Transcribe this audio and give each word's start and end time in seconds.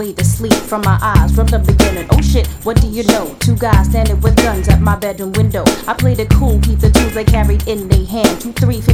away 0.00 0.12
the 0.12 0.24
sleep 0.24 0.54
from 0.54 0.80
my 0.82 0.98
eyes 1.02 1.34
from 1.34 1.46
the 1.48 1.58
beginning. 1.58 2.06
Oh 2.10 2.20
shit, 2.22 2.46
what 2.64 2.80
do 2.80 2.88
you 2.88 3.02
know? 3.04 3.34
Two 3.40 3.56
guys 3.56 3.86
standing 3.88 4.20
with 4.20 4.34
guns 4.36 4.68
at 4.68 4.80
my 4.80 4.96
bedroom 4.96 5.32
window. 5.32 5.64
I 5.86 5.92
played 5.94 6.20
it 6.20 6.30
cool, 6.30 6.58
keep 6.60 6.78
the 6.78 6.90
tools 6.90 7.12
they 7.12 7.24
carried 7.24 7.68
in 7.68 7.88
their 7.88 8.06
hand. 8.06 8.40
Two 8.40 8.52
357 8.52 8.89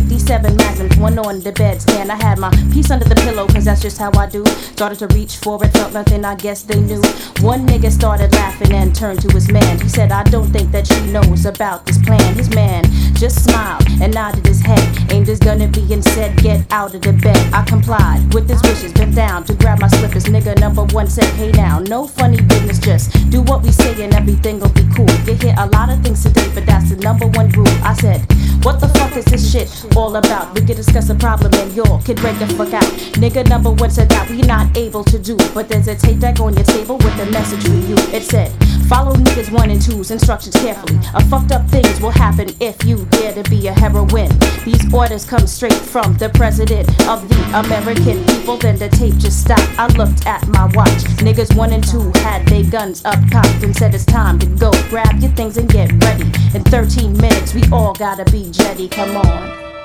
on 1.37 1.43
the 1.43 1.53
bedstand. 1.53 2.11
I 2.11 2.17
had 2.17 2.39
my 2.39 2.51
piece 2.73 2.91
under 2.91 3.05
the 3.05 3.15
pillow, 3.17 3.47
cause 3.47 3.65
that's 3.65 3.83
just 3.83 3.99
how 3.99 4.11
I 4.19 4.27
do. 4.27 4.45
Started 4.77 4.99
to 5.01 5.07
reach 5.09 5.37
for 5.37 5.63
it, 5.65 5.73
felt 5.73 5.93
nothing, 5.93 6.25
I 6.25 6.35
guess 6.35 6.63
they 6.63 6.81
knew. 6.81 7.03
One 7.41 7.67
nigga 7.67 7.91
started 7.91 8.33
laughing 8.33 8.73
and 8.73 8.95
turned 8.95 9.21
to 9.23 9.29
his 9.33 9.51
man. 9.51 9.81
He 9.81 9.89
said, 9.89 10.13
I 10.13 10.23
don't 10.25 10.51
think 10.51 10.71
that 10.73 10.87
she 10.87 11.01
knows 11.13 11.45
about 11.47 11.87
this 11.87 11.99
plan. 11.99 12.35
His 12.35 12.51
man 12.55 12.85
just 13.15 13.45
smiled 13.45 13.85
and 14.01 14.15
nodded 14.15 14.47
his 14.47 14.61
head. 14.61 15.13
Aimed 15.13 15.27
his 15.27 15.39
gun 15.39 15.61
at 15.61 15.77
me 15.77 15.93
and 15.93 16.05
said, 16.05 16.37
Get 16.43 16.61
out 16.71 16.95
of 16.95 17.03
the 17.03 17.13
bed. 17.13 17.39
I 17.53 17.63
complied 17.65 18.33
with 18.33 18.49
his 18.49 18.63
wishes, 18.63 18.93
bent 18.93 19.15
down 19.15 19.45
to 19.45 19.55
grab 19.55 19.81
my 19.81 19.89
slippers. 19.89 20.25
Nigga 20.25 20.59
number 20.59 20.85
one 20.85 21.09
said, 21.09 21.31
Hey 21.35 21.51
now, 21.53 21.81
no 21.81 22.07
funny 22.07 22.41
business, 22.41 22.79
just 22.79 23.31
do 23.31 23.43
what 23.43 23.63
we 23.63 23.73
say 23.73 24.03
and 24.03 24.15
everything 24.15 24.61
will 24.61 24.73
be 24.73 24.87
cool. 24.95 25.11
You 25.27 25.35
hear 25.35 25.55
a 25.59 25.67
lot 25.67 25.91
of 25.91 26.03
things 26.03 26.23
today, 26.23 26.49
but 26.55 26.67
that's 26.67 26.91
the 26.91 26.97
number 26.97 27.27
one 27.27 27.51
rule. 27.51 27.77
I 27.83 27.95
said, 27.95 28.21
What 28.65 28.81
the 28.81 28.89
fuck 28.89 29.17
is 29.17 29.25
this 29.27 29.53
shit 29.53 29.69
all 29.97 30.17
about? 30.17 30.55
We 30.55 30.65
can 30.65 30.77
discuss 30.77 31.11
a 31.11 31.15
problem 31.27 31.53
and 31.55 31.75
y'all 31.75 32.01
can 32.03 32.15
break 32.15 32.39
the 32.39 32.47
fuck 32.55 32.73
out. 32.73 32.89
Nigga 33.19 33.49
number 33.49 33.73
one 33.73 33.91
said 33.91 34.09
that 34.11 34.31
we 34.31 34.43
not 34.43 34.65
able 34.77 35.03
to 35.03 35.19
do, 35.19 35.37
but 35.53 35.69
there's 35.69 35.89
a 35.89 35.97
tape 35.97 36.21
deck 36.21 36.39
on 36.39 36.55
your 36.55 36.63
table 36.63 36.99
with 36.99 37.19
a 37.19 37.27
message 37.33 37.65
for 37.65 37.81
you. 37.91 37.97
It 38.15 38.23
said, 38.23 38.53
Follow 38.89 39.13
niggas 39.15 39.51
one 39.51 39.71
and 39.71 39.83
two's 39.83 40.13
instructions 40.13 40.55
carefully. 40.55 41.01
A 41.15 41.25
fucked 41.25 41.51
up 41.51 41.69
things 41.69 42.01
will 42.01 42.13
happen 42.13 42.51
if 42.61 42.85
you 42.85 43.05
dare 43.07 43.33
to 43.35 43.43
be 43.51 43.67
a 43.67 43.73
heroine. 43.73 44.31
These 44.65 44.95
orders 44.95 45.25
come 45.25 45.49
straight 45.49 45.83
from 45.95 46.15
the 46.15 46.29
president 46.29 46.89
of 47.09 47.29
the 47.29 47.41
American 47.59 48.25
people. 48.27 48.57
Then 48.57 48.77
the 48.79 48.89
tape 48.89 49.17
just 49.17 49.41
stopped. 49.41 49.69
I 49.81 49.89
looked 49.99 50.29
at 50.29 50.47
my 50.47 50.67
watch. 50.75 51.03
Niggas 51.27 51.57
one 51.57 51.73
and 51.73 51.83
two 51.83 52.13
had 52.23 52.47
their 52.47 52.63
guns 52.63 53.05
up 53.05 53.19
cocked 53.33 53.65
and 53.65 53.75
said 53.75 53.93
it's 53.97 54.05
time 54.05 54.39
to 54.39 54.47
go. 54.47 54.71
Grab 54.91 55.19
your 55.19 55.33
things 55.33 55.57
and 55.57 55.69
get 55.69 55.91
ready. 56.05 56.31
In 56.55 56.63
13 56.63 57.17
minutes, 57.17 57.53
we 57.53 57.65
all 57.73 57.95
gotta 57.95 58.25
be 58.31 58.49
jetty. 58.53 58.89
Come 58.89 59.17
on. 59.17 59.76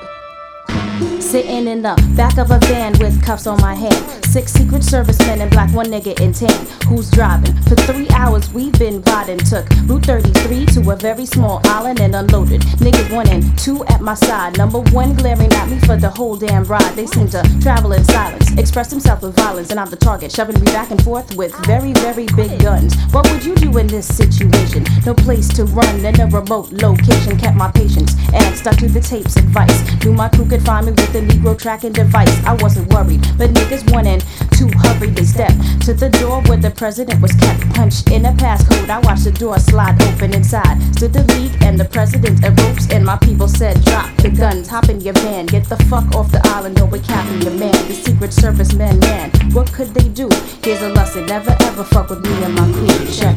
Sitting 1.20 1.66
in 1.66 1.80
the 1.80 1.94
back 2.14 2.36
of 2.36 2.50
a 2.50 2.58
van 2.66 2.92
with 2.98 3.22
cuffs 3.24 3.46
on 3.46 3.60
my 3.60 3.74
hand. 3.74 4.22
Six 4.26 4.52
secret 4.52 4.84
servicemen 4.84 5.40
and 5.40 5.50
black, 5.50 5.72
one 5.72 5.86
nigga 5.86 6.18
in 6.20 6.32
tan. 6.32 6.66
Who's 6.88 7.10
driving? 7.10 7.54
For 7.62 7.74
three 7.74 8.08
hours 8.10 8.52
we've 8.52 8.78
been 8.78 9.00
riding. 9.02 9.38
Took 9.38 9.68
Route 9.86 10.06
33 10.06 10.66
to 10.66 10.90
a 10.90 10.96
very 10.96 11.24
small 11.24 11.60
island 11.64 12.00
and 12.00 12.14
unloaded. 12.14 12.60
Niggas 12.80 13.14
one 13.14 13.28
and 13.28 13.58
two 13.58 13.84
at 13.86 14.00
my 14.00 14.14
side. 14.14 14.58
Number 14.58 14.80
one 14.92 15.14
glaring 15.14 15.52
at 15.52 15.68
me 15.68 15.78
for 15.80 15.96
the 15.96 16.10
whole 16.10 16.36
damn 16.36 16.64
ride. 16.64 16.94
They 16.96 17.06
seem 17.06 17.28
to 17.28 17.42
travel 17.60 17.92
in 17.92 18.04
silence, 18.04 18.52
express 18.58 18.90
themselves 18.90 19.22
with 19.22 19.36
violence, 19.36 19.70
and 19.70 19.80
I'm 19.80 19.90
the 19.90 19.96
target, 19.96 20.32
shoving 20.32 20.58
me 20.60 20.66
back 20.66 20.90
and 20.90 21.02
forth 21.02 21.34
with 21.36 21.54
very, 21.64 21.92
very 21.94 22.26
big 22.36 22.60
guns. 22.60 22.94
What 23.12 23.30
would 23.30 23.44
you 23.44 23.54
do 23.54 23.78
in 23.78 23.86
this 23.86 24.06
situation? 24.06 24.84
No 25.06 25.14
place 25.14 25.48
to 25.56 25.64
run 25.64 26.04
in 26.04 26.20
a 26.20 26.26
remote 26.26 26.72
location. 26.72 27.38
Kept 27.38 27.56
my 27.56 27.70
patience 27.70 28.14
and 28.34 28.56
stuck 28.56 28.76
to 28.76 28.88
the 28.88 29.00
tape's 29.00 29.36
advice. 29.36 30.04
Knew 30.04 30.12
my 30.12 30.28
crew 30.28 30.46
could 30.46 30.61
find 30.64 30.86
me 30.86 30.92
with 30.92 31.14
a 31.14 31.20
Negro 31.20 31.58
tracking 31.58 31.92
device. 31.92 32.32
I 32.44 32.54
wasn't 32.54 32.92
worried, 32.92 33.22
but 33.36 33.50
niggas 33.50 33.82
and 34.06 34.22
two 34.52 34.68
hurried. 34.78 35.16
They 35.16 35.24
stepped 35.24 35.82
to 35.86 35.94
the 35.94 36.10
door 36.10 36.42
where 36.42 36.58
the 36.58 36.70
president 36.70 37.20
was 37.20 37.32
kept. 37.32 37.60
Punched 37.74 38.10
in 38.10 38.26
a 38.26 38.32
passcode. 38.32 38.88
I 38.88 38.98
watched 39.00 39.24
the 39.24 39.32
door 39.32 39.58
slide 39.58 40.00
open 40.02 40.34
inside. 40.34 40.80
Stood 40.96 41.12
the 41.12 41.24
league 41.34 41.56
and 41.62 41.78
the 41.78 41.84
president 41.84 42.44
and 42.44 42.58
ropes. 42.60 42.90
And 42.90 43.04
my 43.04 43.16
people 43.18 43.48
said, 43.48 43.82
Drop 43.84 44.14
the 44.16 44.30
guns, 44.30 44.68
hop 44.68 44.88
in 44.88 45.00
your 45.00 45.14
van, 45.14 45.46
get 45.46 45.68
the 45.68 45.76
fuck 45.90 46.14
off 46.14 46.30
the 46.30 46.40
island. 46.48 46.76
No, 46.76 46.86
we're 46.86 47.02
capping 47.02 47.42
your 47.42 47.54
man. 47.54 47.72
The 47.88 47.94
Secret 47.94 48.32
Service 48.32 48.72
men, 48.74 48.98
man. 49.00 49.30
What 49.52 49.72
could 49.72 49.94
they 49.94 50.08
do? 50.08 50.28
Here's 50.62 50.82
a 50.82 50.88
lesson: 50.90 51.26
never 51.26 51.54
ever 51.60 51.84
fuck 51.84 52.10
with 52.10 52.22
me 52.24 52.44
and 52.44 52.54
my 52.54 52.66
crew. 52.72 52.86
Check 53.10 53.36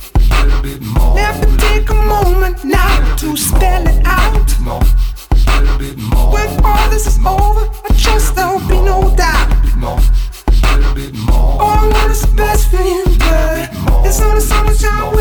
Never 1.15 1.57
take 1.57 1.89
a 1.89 1.93
moment 1.93 2.63
now 2.63 3.15
to 3.17 3.37
spell 3.37 3.87
it 3.87 4.05
out. 4.05 4.49
When 6.33 6.65
all 6.65 6.89
this 6.89 7.07
is 7.07 7.17
over, 7.19 7.69
I 7.85 7.93
trust 7.97 8.35
there'll 8.35 8.59
be 8.67 8.81
no 8.81 9.13
doubt. 9.15 9.49
All 11.59 11.77
I 11.77 11.87
want 11.93 12.11
is 12.11 12.25
best 12.27 12.69
for 12.71 12.81
you, 12.81 13.03
but 13.19 13.69
it's 14.05 14.19
much 14.19 14.83
I'm 14.83 15.11
willing 15.11 15.20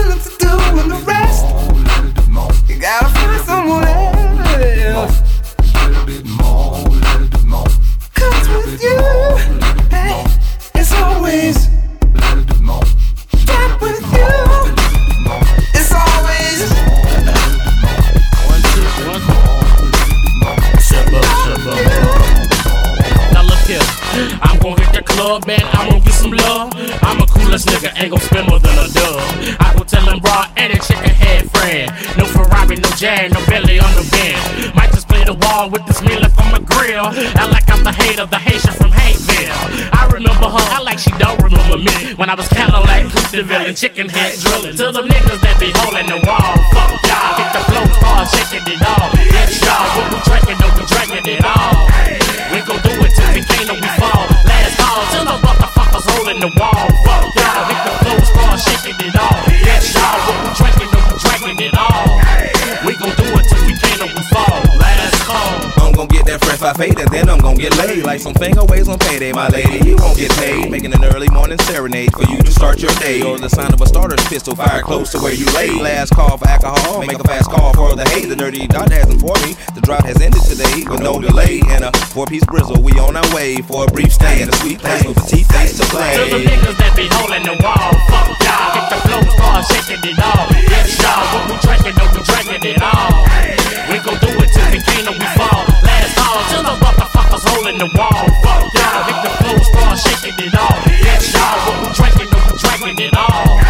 Cadillac, 43.41 43.67
Cookeville, 43.67 43.79
chicken 43.79 44.09
head 44.09 44.39
drilling. 44.41 44.77
To 44.77 44.93
the 44.93 45.01
niggas 45.01 45.41
that 45.41 45.57
be 45.57 45.73
holding 45.73 46.09
the 46.13 46.21
wall. 46.29 46.53
Fuck 46.77 46.93
y'all, 47.09 47.41
hit 47.41 47.49
the 47.57 47.63
flow, 47.73 47.85
start 47.97 48.29
shaking 48.29 48.65
it 48.69 48.83
all. 48.85 49.09
Yes, 49.17 49.57
y'all, 49.65 49.81
what 49.97 50.13
we 50.13 50.19
drinking, 50.29 50.59
no, 50.61 50.69
we 50.77 50.85
drinking 50.85 51.25
it 51.25 51.45
all. 51.45 51.89
We 52.53 52.59
gon' 52.61 52.81
do 52.85 52.93
it 53.01 53.13
till 53.17 53.31
we 53.33 53.41
can't, 53.41 53.71
and 53.73 53.81
we 53.81 53.91
fall. 53.97 54.25
Last 54.45 54.77
call 54.77 55.01
till 55.09 55.25
the 55.25 55.37
motherfuckers 55.41 56.05
holding 56.13 56.41
the 56.45 56.51
wall. 56.61 56.85
Fuck 57.01 57.33
y'all, 57.33 57.65
hit 57.65 57.81
the 57.81 57.93
flow, 58.05 58.19
start 58.29 58.59
shaking 58.61 58.99
it 59.09 59.17
all. 59.17 59.41
Yes, 59.65 59.89
y'all, 59.97 60.21
what 60.29 60.37
we 60.45 60.51
drinking, 60.61 60.91
no, 60.93 61.01
we 61.09 61.17
drinking 61.17 61.59
it 61.65 61.75
all. 61.81 62.21
We 62.85 62.93
gon' 63.01 63.15
do 63.17 63.25
it 63.41 63.45
till 63.49 63.65
we 63.65 63.73
can't, 63.73 64.05
and 64.05 64.13
we 64.13 64.23
fall. 64.29 64.61
Last 64.77 65.17
call. 65.25 65.81
I'm 65.81 65.97
gon' 65.97 66.13
get 66.13 66.29
that 66.29 66.45
fresh 66.45 66.61
five 66.61 66.77
eight 66.85 66.99
and 67.01 67.09
then 67.09 67.30
I'm 67.61 67.69
get 67.69 67.77
laid 67.77 68.05
like 68.05 68.21
some 68.21 68.33
finger 68.33 68.65
waves 68.65 68.89
on 68.89 68.99
payday, 68.99 69.33
my 69.33 69.47
lady. 69.49 69.87
You 69.87 69.97
won't 70.01 70.17
get 70.17 70.33
paid, 70.41 70.71
making 70.71 70.95
an 70.95 71.05
early 71.05 71.29
morning 71.29 71.59
serenade 71.69 72.11
for 72.17 72.25
you 72.25 72.41
to 72.41 72.51
start 72.51 72.81
your 72.81 72.91
day, 73.05 73.21
or 73.21 73.37
the 73.37 73.51
sign 73.51 73.75
of 73.75 73.83
a 73.83 73.87
starter's 73.87 74.25
pistol 74.33 74.57
fired 74.57 74.85
close 74.85 75.13
to 75.13 75.19
where 75.21 75.35
you 75.35 75.45
lay. 75.53 75.69
Last 75.77 76.15
call 76.15 76.39
for 76.39 76.49
alcohol, 76.49 77.05
make 77.05 77.13
a 77.13 77.23
fast 77.23 77.51
call 77.51 77.75
for 77.75 77.95
the 77.95 78.09
hay. 78.17 78.25
The 78.25 78.35
dirty 78.35 78.67
dot 78.67 78.91
has 78.91 79.13
informed 79.13 79.45
me 79.45 79.53
the 79.75 79.83
drought 79.83 80.07
has 80.09 80.23
ended 80.23 80.41
today 80.49 80.89
with 80.89 81.03
no 81.05 81.21
delay. 81.21 81.61
And 81.69 81.85
a 81.85 81.93
four-piece 82.17 82.45
brizzle, 82.49 82.81
we 82.81 82.93
on 82.97 83.15
our 83.15 83.29
way 83.35 83.61
for 83.61 83.85
a 83.85 83.89
brief 83.93 84.11
stay 84.11 84.41
in 84.41 84.49
a 84.49 84.57
sweet 84.65 84.79
place 84.79 85.05
with 85.05 85.19
a 85.19 85.21
petite 85.21 85.47
face 85.53 85.77
to 85.77 85.85
play. 85.93 86.17
To 86.17 86.33
the 86.33 86.41
niggas 86.41 86.81
that 86.81 86.97
be 86.97 87.13
holding 87.13 87.45
the 87.45 87.61
wall, 87.61 87.93
fuck 88.09 88.41
y'all. 88.41 88.73
Hit 88.73 88.89
the 88.89 88.99
flow, 89.05 89.21
start 89.37 89.69
shaking 89.69 90.01
it 90.09 90.17
all. 90.17 90.49
Yes, 90.65 90.97
y'all, 90.97 91.29
what 91.37 91.45
we 91.53 91.57
drinking, 91.61 91.93
no, 92.01 92.09
we 92.09 92.25
drinking 92.25 92.65
it 92.73 92.81
all. 92.81 93.21
We 93.93 94.01
gon' 94.01 94.17
do 94.17 94.33
it 94.33 94.49
till 94.49 94.65
can't, 94.81 95.13
and 95.13 95.19
we 95.21 95.29
fall. 95.37 95.61
Last 95.85 96.17
call 96.17 96.41
till 96.49 96.71
the 97.43 97.49
motherfuckers 97.49 97.49
holding 97.49 97.79
the 97.79 97.87
wall. 97.97 98.27
Fuck 98.43 98.75
y'all, 98.75 99.05
hit 99.05 99.19
the 99.23 99.31
flow, 99.39 99.59
start 99.63 99.99
shaking 99.99 100.47
it 100.47 100.55
all. 100.55 100.81
Yes, 101.03 101.33
y'all, 101.33 101.59
what 101.67 101.89
we 101.89 101.95
drinking, 101.95 102.29
we 102.31 102.59
drinking 102.59 103.07
it 103.07 103.17
all. 103.17 103.61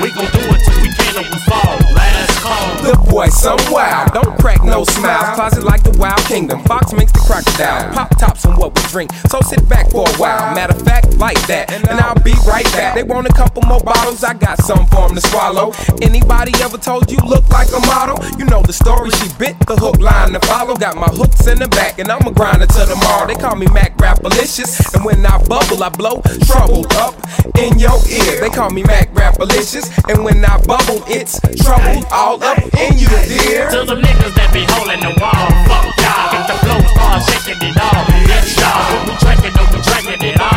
We 0.00 0.10
gon' 0.10 0.30
do 0.32 0.54
it 0.54 0.60
till 0.64 0.82
we 0.82 0.88
can't, 0.92 1.16
and 1.16 1.34
we 1.34 1.38
fall. 1.40 1.94
Last 1.94 2.40
call. 2.40 2.75
The 2.86 2.96
boy 3.10 3.28
so 3.30 3.56
wild, 3.72 4.12
don't 4.12 4.38
crack 4.38 4.62
no 4.62 4.84
smiles. 4.84 5.34
Closet 5.34 5.64
like 5.64 5.82
the 5.82 5.90
wild 5.98 6.20
kingdom. 6.26 6.62
Fox 6.64 6.92
makes 6.92 7.10
the 7.10 7.18
crocodile. 7.18 7.92
Pop 7.92 8.10
tops 8.16 8.44
and 8.44 8.56
what 8.56 8.78
we 8.78 8.82
drink. 8.88 9.10
So 9.28 9.40
sit 9.40 9.68
back 9.68 9.90
for 9.90 10.08
a 10.08 10.12
while. 10.18 10.54
Matter 10.54 10.74
of 10.76 10.82
fact, 10.82 11.18
like 11.18 11.40
that. 11.48 11.72
And 11.72 11.98
I'll 12.00 12.22
be 12.22 12.34
right 12.46 12.64
back. 12.78 12.94
They 12.94 13.02
want 13.02 13.26
a 13.26 13.32
couple 13.32 13.62
more 13.62 13.80
bottles. 13.80 14.22
I 14.22 14.34
got 14.34 14.62
some 14.62 14.86
for 14.86 15.06
'em 15.06 15.16
to 15.16 15.20
swallow. 15.20 15.72
Anybody 16.00 16.52
ever 16.62 16.78
told 16.78 17.10
you 17.10 17.18
look 17.26 17.48
like 17.50 17.68
a 17.72 17.80
model? 17.86 18.22
You 18.38 18.44
know 18.44 18.62
the 18.62 18.72
story. 18.72 19.10
She 19.18 19.28
bit 19.36 19.58
the 19.66 19.74
hook 19.74 19.98
line 19.98 20.32
to 20.34 20.40
follow. 20.46 20.76
Got 20.76 20.94
my 20.94 21.10
hooks 21.10 21.44
in 21.48 21.58
the 21.58 21.68
back 21.68 21.98
and 21.98 22.08
I'm 22.08 22.24
a 22.24 22.30
grinder 22.30 22.66
to 22.66 22.86
tomorrow. 22.86 23.26
They 23.26 23.34
call 23.34 23.56
me 23.56 23.66
Mac 23.66 23.96
Rapalicious. 23.98 24.94
And 24.94 25.04
when 25.04 25.26
I 25.26 25.42
bubble, 25.42 25.82
I 25.82 25.88
blow 25.88 26.22
trouble 26.46 26.86
up 26.98 27.14
in 27.58 27.80
your 27.80 27.98
ear. 28.08 28.40
They 28.40 28.50
call 28.50 28.70
me 28.70 28.84
Mac 28.84 29.12
Rapalicious. 29.12 29.90
And 30.08 30.24
when 30.24 30.44
I 30.44 30.56
bubble, 30.62 31.02
it's 31.08 31.40
trouble 31.64 32.04
all 32.12 32.42
up 32.44 32.62
in 32.78 32.98
you, 32.98 33.08
dear. 33.08 33.68
To 33.70 33.84
the 33.84 33.96
niggas 33.96 34.34
that 34.36 34.52
be 34.52 34.64
holding 34.68 35.00
the 35.00 35.12
wall, 35.20 35.48
fuck 35.68 35.88
y'all. 35.98 36.32
Hit 36.32 36.44
the 36.46 36.56
flow, 36.60 36.80
start 36.92 37.20
shaking 37.24 37.60
it 37.70 37.76
all. 37.76 38.04
Yes, 38.28 38.56
y'all, 38.56 38.84
what 38.92 39.02
we 39.08 39.14
drinking, 39.24 39.54
no, 39.56 39.62
we 39.72 39.78
drinking 39.82 40.22
it 40.30 40.40
all. 40.40 40.55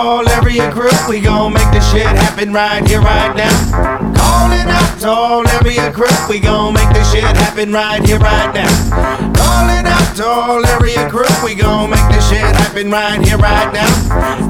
All 0.00 0.28
area 0.28 0.70
crew, 0.72 0.90
we 1.08 1.20
gon' 1.20 1.52
make 1.52 1.70
this 1.72 1.90
shit 1.92 2.06
happen 2.06 2.52
right 2.52 2.86
here, 2.88 3.00
right 3.00 3.36
now. 3.36 4.12
Calling 4.16 4.66
out 4.66 4.98
to 5.00 5.08
all 5.08 5.48
area 5.48 5.92
crew, 5.92 6.08
we 6.28 6.40
gon' 6.40 6.72
make 6.72 6.88
this 6.94 7.12
shit 7.12 7.22
happen 7.22 7.72
right 7.72 8.02
here, 8.04 8.18
right 8.18 8.54
now. 8.54 9.29
Calling 9.50 9.86
out 9.86 10.14
to 10.16 10.26
all 10.26 10.64
area 10.78 11.10
crew, 11.10 11.26
we 11.44 11.54
gon' 11.54 11.90
make 11.90 12.08
this 12.14 12.28
shit 12.30 12.38
happen 12.38 12.90
right 12.90 13.20
here, 13.20 13.36
right 13.36 13.72
now. 13.72 13.90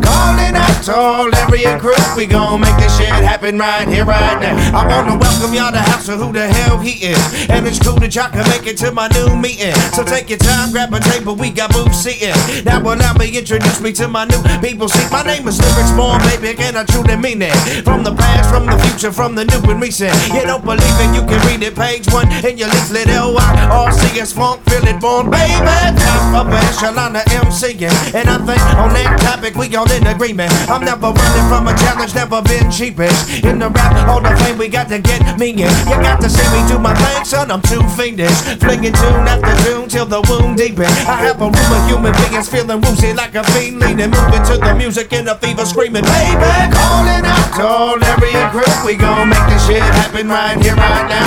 Calling 0.04 0.54
out 0.54 0.84
to 0.84 0.94
all 0.94 1.34
area 1.34 1.78
crew, 1.80 1.96
we 2.16 2.26
gon' 2.26 2.60
make 2.60 2.76
this 2.76 2.92
shit 2.98 3.08
happen 3.08 3.58
right 3.58 3.88
here, 3.88 4.04
right 4.04 4.38
now. 4.40 4.78
I 4.78 4.86
wanna 4.86 5.16
welcome 5.16 5.54
y'all 5.54 5.72
to 5.72 5.80
House 5.80 6.08
of 6.08 6.20
Who 6.20 6.32
the 6.32 6.46
Hell 6.48 6.78
He 6.78 7.06
Is, 7.06 7.48
and 7.48 7.66
it's 7.66 7.78
cool 7.78 7.96
that 8.00 8.14
y'all 8.14 8.28
can 8.28 8.46
make 8.50 8.66
it 8.66 8.76
to 8.78 8.92
my 8.92 9.08
new 9.16 9.34
meeting. 9.36 9.74
So 9.96 10.04
take 10.04 10.28
your 10.28 10.38
time, 10.38 10.70
grab 10.70 10.92
a 10.92 11.00
table, 11.00 11.34
we 11.34 11.50
got 11.50 11.72
booth 11.72 11.94
seating. 11.94 12.36
Now 12.64 12.80
allow 12.80 13.14
me 13.14 13.38
introduce 13.38 13.80
me 13.80 13.92
to 13.94 14.06
my 14.06 14.26
new 14.26 14.42
people. 14.60 14.88
See, 14.88 15.08
my 15.10 15.22
name 15.22 15.48
is 15.48 15.58
Lyrics 15.60 15.92
Born, 15.92 16.20
baby, 16.28 16.60
and 16.60 16.76
I 16.76 16.84
truly 16.84 17.16
mean 17.16 17.40
it. 17.40 17.56
From 17.84 18.04
the 18.04 18.14
past, 18.14 18.50
from 18.50 18.66
the 18.66 18.76
future, 18.84 19.12
from 19.12 19.34
the 19.34 19.44
new 19.46 19.62
and 19.70 19.80
recent. 19.80 20.12
You 20.28 20.44
don't 20.44 20.64
believe 20.64 20.98
it, 21.00 21.14
you 21.16 21.24
can 21.24 21.40
read 21.48 21.62
it, 21.64 21.74
page 21.74 22.06
one 22.12 22.28
in 22.44 22.58
your 22.58 22.68
leaflet. 22.68 23.08
L-Y-R-C-S 23.08 24.32
Funk, 24.34 24.60
feel 24.68 24.86
born, 24.98 25.30
baby. 25.30 25.60
Top 26.00 26.46
of 26.46 26.52
echelon 26.52 27.16
of 27.16 27.24
MCing, 27.26 27.90
and 28.14 28.26
I 28.28 28.38
think 28.42 28.62
on 28.78 28.90
that 28.94 29.18
topic 29.20 29.54
we 29.54 29.70
all 29.76 29.90
in 29.92 30.06
agreement. 30.06 30.50
I'm 30.70 30.84
never 30.84 31.12
running 31.12 31.46
from 31.50 31.68
a 31.68 31.74
challenge, 31.76 32.14
never 32.14 32.42
been 32.42 32.70
cheapish. 32.70 33.44
In 33.44 33.58
the 33.58 33.68
rap 33.68 34.08
all 34.08 34.22
the 34.22 34.34
fame, 34.42 34.58
we 34.58 34.68
got 34.68 34.88
to 34.88 34.98
get 34.98 35.38
me 35.38 35.50
in. 35.50 35.70
You 35.86 35.96
got 36.00 36.20
to 36.22 36.28
see 36.30 36.46
me 36.54 36.66
do 36.66 36.78
my 36.78 36.94
thing, 36.94 37.24
son. 37.24 37.50
I'm 37.50 37.62
too 37.62 37.82
fiendish, 37.94 38.34
flinging 38.58 38.94
tune 38.94 39.26
after 39.28 39.54
tune 39.64 39.88
till 39.88 40.06
the 40.06 40.22
wound 40.28 40.56
deepen. 40.56 40.86
I 41.06 41.28
have 41.28 41.40
a 41.42 41.50
room 41.50 41.70
of 41.74 41.82
human 41.86 42.14
beings 42.24 42.48
feeling 42.48 42.80
woozy 42.80 43.12
like 43.12 43.34
a 43.34 43.44
fiend, 43.52 43.80
leaning, 43.80 44.10
moving 44.10 44.42
to 44.50 44.56
the 44.56 44.74
music 44.74 45.12
in 45.12 45.28
a 45.28 45.34
fever, 45.36 45.66
screaming, 45.66 46.04
baby. 46.04 46.50
Calling 46.72 47.24
out 47.26 47.50
to 47.58 47.66
all 47.66 47.98
area 48.00 48.48
crew, 48.50 48.72
we 48.86 48.96
gon' 48.96 49.28
make 49.28 49.46
this 49.50 49.66
shit 49.66 49.82
happen 49.82 50.28
right 50.28 50.56
here, 50.62 50.74
right 50.74 51.06
now. 51.10 51.26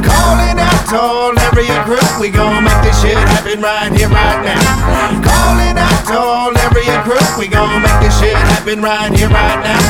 Calling 0.00 0.58
out 0.58 0.82
to 0.90 0.98
all 0.98 1.34
area 1.52 1.76
crew, 1.84 2.00
we 2.20 2.30
gon' 2.30 2.64
make 2.64 2.82
this 2.82 2.95
shit 3.00 3.16
happen 3.16 3.60
right 3.60 3.92
here, 3.92 4.08
right 4.08 4.42
now. 4.44 5.22
Calling 5.22 5.75
all 6.10 6.56
area 6.56 7.02
crew, 7.02 7.18
we 7.38 7.48
gon' 7.48 7.82
make 7.82 8.00
this 8.00 8.18
shit 8.20 8.34
happen 8.34 8.82
right 8.82 9.12
here, 9.12 9.28
right 9.28 9.60
now. 9.62 9.80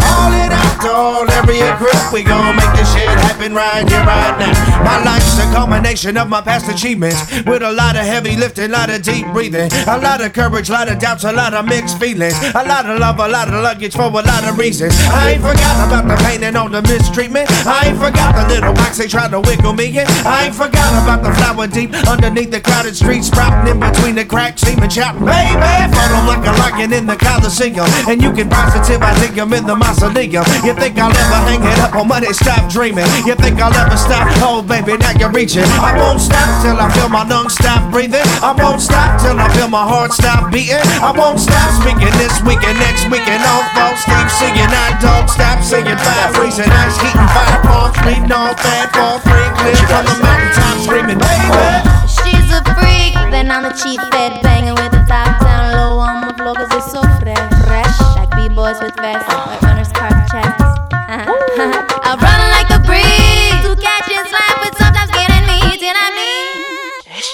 Call 0.00 0.32
it 0.32 0.52
out 0.52 0.70
all 0.88 1.30
area 1.30 1.76
crew. 1.76 1.90
We 2.12 2.22
gon' 2.22 2.56
make 2.56 2.72
this 2.74 2.92
shit 2.92 3.08
happen 3.08 3.54
right 3.54 3.88
here, 3.88 4.04
right 4.04 4.36
now. 4.38 4.84
My 4.84 5.02
life's 5.04 5.38
a 5.38 5.44
culmination 5.52 6.16
of 6.16 6.28
my 6.28 6.40
past 6.40 6.68
achievements. 6.68 7.20
With 7.44 7.62
a 7.62 7.72
lot 7.72 7.96
of 7.96 8.04
heavy 8.04 8.36
lifting, 8.36 8.70
a 8.70 8.72
lot 8.72 8.90
of 8.90 9.02
deep 9.02 9.26
breathing. 9.32 9.70
A 9.86 9.98
lot 9.98 10.20
of 10.20 10.32
courage, 10.32 10.68
a 10.68 10.72
lot 10.72 10.88
of 10.88 10.98
doubts, 10.98 11.24
a 11.24 11.32
lot 11.32 11.54
of 11.54 11.66
mixed 11.66 11.98
feelings. 11.98 12.34
A 12.54 12.64
lot 12.66 12.86
of 12.86 12.98
love, 12.98 13.18
a 13.18 13.28
lot 13.28 13.48
of 13.48 13.62
luggage 13.62 13.94
for 13.94 14.08
a 14.08 14.10
lot 14.10 14.44
of 14.44 14.58
reasons. 14.58 14.94
I 15.10 15.32
ain't 15.32 15.42
forgot 15.42 15.76
about 15.86 16.08
the 16.08 16.16
pain 16.24 16.42
and 16.44 16.56
all 16.56 16.68
the 16.68 16.82
mistreatment. 16.82 17.48
I 17.66 17.88
ain't 17.88 17.98
forgot 17.98 18.34
the 18.34 18.54
little 18.54 18.72
box 18.74 18.98
they 18.98 19.06
tried 19.06 19.30
to 19.30 19.40
wiggle 19.40 19.72
me 19.72 19.86
in. 19.98 20.06
I 20.24 20.46
ain't 20.46 20.54
forgot 20.54 20.90
about 21.02 21.22
the 21.22 21.32
flower 21.34 21.66
deep 21.66 21.92
underneath 22.08 22.50
the 22.50 22.60
crowded 22.60 22.96
streets, 22.96 23.28
sprouting 23.28 23.74
in 23.74 23.80
between 23.80 24.14
the 24.14 24.24
cracks, 24.24 24.62
seeming 24.62 24.88
chop. 24.88 25.16
Baby, 25.30 25.72
photo 25.94 26.18
like 26.26 26.44
a 26.44 26.52
lion 26.58 26.92
in 26.92 27.06
the 27.06 27.16
Coliseum. 27.16 27.86
And 28.10 28.20
you 28.20 28.32
can 28.32 28.50
positive, 28.50 29.00
I 29.02 29.14
think 29.22 29.38
I'm 29.38 29.52
in 29.54 29.64
the 29.66 29.76
mausoleum. 29.76 30.44
You 30.66 30.74
think 30.74 30.98
I'll 30.98 31.14
ever 31.14 31.40
hang 31.46 31.62
it 31.62 31.78
up 31.78 31.94
on 31.94 32.08
money? 32.08 32.32
Stop 32.34 32.70
dreaming. 32.70 33.06
You 33.24 33.34
think 33.38 33.62
I'll 33.62 33.74
ever 33.74 33.96
stop? 33.96 34.26
Oh, 34.42 34.62
baby, 34.62 34.98
now 34.98 35.14
you're 35.14 35.30
reaching. 35.30 35.66
I 35.78 35.94
won't 35.94 36.20
stop 36.20 36.48
till 36.62 36.76
I 36.76 36.90
feel 36.92 37.08
my 37.08 37.22
lungs 37.22 37.54
stop 37.54 37.90
breathing. 37.92 38.26
I 38.42 38.52
won't 38.52 38.80
stop 38.80 39.20
till 39.22 39.38
I 39.38 39.48
feel 39.54 39.68
my 39.68 39.86
heart 39.86 40.12
stop 40.12 40.50
beating. 40.52 40.82
I 41.00 41.12
won't 41.14 41.38
stop 41.38 41.70
speaking 41.78 42.12
this 42.18 42.42
week 42.42 42.62
and 42.66 42.78
next 42.82 43.06
week 43.10 43.26
and 43.28 43.42
all 43.46 43.64
folks 43.76 44.02
keep 44.04 44.28
singing. 44.40 44.70
I 44.70 44.98
don't 44.98 45.28
stop 45.30 45.62
singing. 45.62 45.96
Fire 45.96 46.32
freezing, 46.34 46.70
ice 46.70 46.96
heating, 46.98 47.28
fire 47.30 47.60
fall, 47.64 47.92
bleeding 48.02 48.32
all 48.32 48.54
fat, 48.56 48.90
fall 48.96 49.18
free, 49.20 49.48
clear 49.60 49.76
from 49.86 50.04
the 50.08 50.16
mountaintop 50.22 50.76
screaming, 50.82 51.20
baby. 51.20 52.00
She's 52.08 52.48
a 52.50 52.60
freak, 52.74 53.14
then 53.30 53.50
I'm 53.50 53.62
the 53.62 53.74
cheap 53.76 54.00
fed, 54.10 54.40
banging 54.42 54.74
with 54.74 54.92
low 54.92 54.99
cause 56.54 56.70
it's 56.72 56.90
so 56.90 57.02
fresh. 57.20 57.38
Fresh, 57.66 57.98
like 58.16 58.30
B-boys 58.34 58.80
with 58.80 58.94
vests, 58.96 59.28
like 59.28 59.62
runners 59.62 59.92
cart 59.92 60.14
chests. 60.30 60.70
I 61.10 62.14
run 62.14 62.40
like 62.54 62.70
a 62.70 62.80
breeze 62.86 63.58
to 63.66 63.74
catch 63.78 64.06
this 64.06 64.30
life, 64.30 64.58
but 64.62 64.74
sometimes 64.78 65.10
getting 65.10 65.44
me, 65.46 65.58
did 65.78 65.94
I 65.94 66.08
mean? 66.14 66.70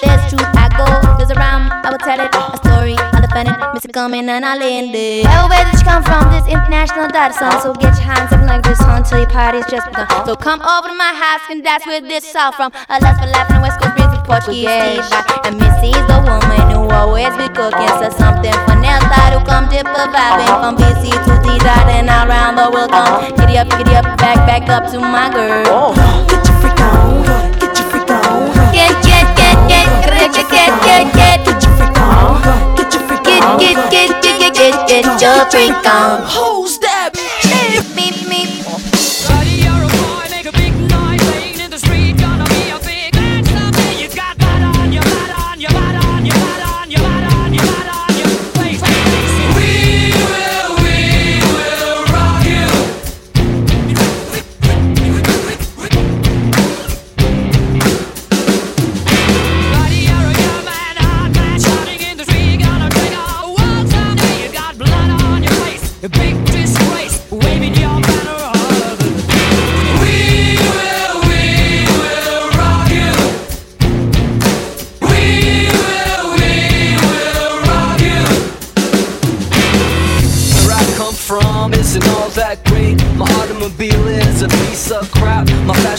There's 0.03 0.25
truth, 0.33 0.49
I 0.57 0.69
go, 0.77 0.89
there's 1.17 1.31
a 1.31 1.39
rhyme, 1.39 1.69
I 1.85 1.93
will 1.93 2.01
tell 2.01 2.19
it, 2.21 2.33
a 2.33 2.57
story, 2.61 2.97
I'll 3.13 3.21
defend 3.21 3.49
it, 3.53 3.57
miss 3.75 3.85
it 3.85 3.93
coming 3.93 4.29
and 4.29 4.45
I'll 4.45 4.63
end 4.63 4.93
it. 4.95 5.25
Tell 5.25 5.49
where 5.49 5.65
did 5.65 5.79
you 5.79 5.85
come 5.85 6.03
from, 6.03 6.33
this 6.33 6.49
international 6.49 7.09
dot 7.09 7.35
song, 7.37 7.61
so 7.61 7.73
get 7.75 7.95
your 8.01 8.09
hands 8.09 8.33
up 8.33 8.43
like 8.49 8.65
this 8.65 8.81
until 8.81 9.21
your 9.21 9.29
party's 9.29 9.67
just 9.69 9.87
begun. 9.89 10.09
So 10.25 10.37
come 10.37 10.61
over 10.61 10.89
to 10.89 10.97
my 10.97 11.13
house 11.13 11.45
and 11.51 11.65
that's 11.65 11.87
where 11.87 12.01
this 12.01 12.35
all 12.35 12.53
from. 12.53 12.73
A 12.89 13.01
lust 13.01 13.21
for 13.21 13.29
laughing, 13.29 13.61
West 13.61 13.81
Coast 13.81 13.95
brings 13.97 14.16
with 14.27 14.45
Portuguese 14.45 14.67
feedback. 14.67 15.47
And 15.47 15.57
Missy's 15.59 16.05
the 16.11 16.19
woman 16.27 16.63
who 16.75 16.91
always 16.91 17.31
be 17.39 17.49
cooking, 17.55 17.93
so 18.03 18.11
something 18.11 18.55
for 18.67 18.77
Nelsa 18.77 19.23
to 19.33 19.41
come 19.47 19.69
dip 19.71 19.87
a 19.87 20.05
vibing 20.11 20.55
from 20.61 20.77
BC 20.77 21.11
to 21.11 21.35
D 21.43 21.59
dot 21.63 21.87
and 21.89 22.11
around 22.11 22.57
the 22.57 22.71
world. 22.71 22.91
Come 22.91 23.35
giddy 23.37 23.59
up, 23.59 23.71
giddy 23.71 23.95
up, 23.95 24.05
back, 24.19 24.39
back 24.47 24.69
up 24.69 24.91
to 24.93 24.99
my 24.99 25.31
girl. 25.31 25.95
Get 26.27 26.43
your 26.47 26.57
freak 26.61 26.81
on, 26.81 27.23
get 27.59 27.79
your 27.79 27.87
freak 27.91 28.11
on, 28.11 28.51
Get, 28.75 28.93
get, 29.07 29.27
get, 29.39 29.57
get, 29.71 29.87
get, 30.03 30.33
get, 30.35 30.49
get, 30.51 30.71
get, 30.83 31.05
get, 31.15 31.45
get 31.47 31.63
your 31.63 31.73
freak 31.79 31.99
on, 32.01 32.77
get 32.77 32.93
your 32.93 33.03
freak 33.07 33.23
get, 33.25 33.43
on. 33.43 33.59
get, 33.59 33.77
get, 33.91 34.11
get, 34.23 34.39
get, 34.41 34.55
get, 34.55 34.89
get 34.89 35.23
your 35.23 35.51
freak 35.51 35.87
on. 35.87 36.23
Who's 36.27 36.79
that? 36.79 37.15
Me, 37.95 38.11
me, 38.11 38.27
Buddy, 38.27 38.36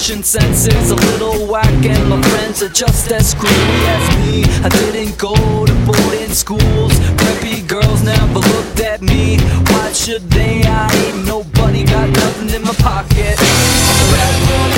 fashion 0.07 0.23
sense 0.23 0.67
is 0.67 0.91
a 0.91 0.95
little 0.95 1.47
whack, 1.47 1.85
and 1.85 2.09
my 2.09 2.21
friends 2.29 2.63
are 2.63 2.69
just 2.69 3.11
as 3.11 3.31
screwy 3.31 3.51
as 3.51 4.17
me. 4.19 4.43
I 4.63 4.69
didn't 4.69 5.17
go 5.17 5.35
to 5.35 5.73
boarding 5.85 6.33
schools. 6.33 6.93
Preppy 7.19 7.67
girls 7.67 8.03
never 8.03 8.39
looked 8.39 8.79
at 8.79 9.01
me. 9.01 9.37
Why 9.67 9.91
should 9.91 10.29
they? 10.29 10.63
I 10.63 10.89
ain't 10.93 11.25
nobody 11.25 11.83
got 11.83 12.09
nothing 12.09 12.55
in 12.55 12.63
my 12.63 12.73
pocket. 12.75 14.76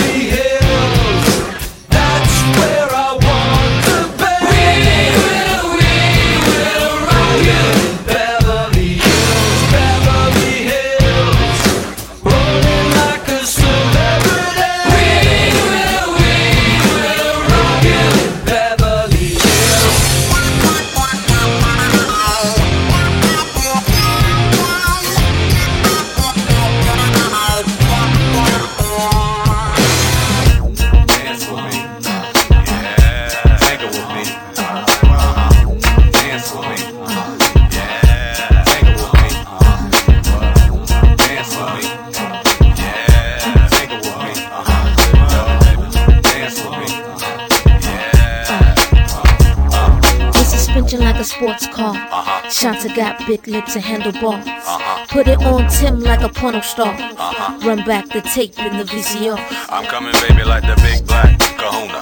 Sports 51.79 51.99
car. 52.09 52.51
Shanta 52.51 52.93
got 52.95 53.25
big 53.25 53.47
lips 53.47 53.75
and 53.75 53.83
handlebars. 53.83 54.45
Uh-huh. 54.47 55.05
Put 55.07 55.27
it 55.27 55.39
on 55.43 55.69
Tim 55.69 55.99
like 55.99 56.21
a 56.21 56.29
porno 56.29 56.61
star. 56.61 56.93
Uh-huh. 56.93 57.67
Run 57.67 57.85
back 57.85 58.07
the 58.09 58.21
tape 58.21 58.57
in 58.59 58.77
the 58.77 58.83
VCR. 58.83 59.37
I'm 59.69 59.85
coming, 59.85 60.13
baby, 60.27 60.43
like 60.43 60.63
the 60.63 60.75
big 60.81 61.05
black 61.07 61.39
kahuna. 61.57 61.99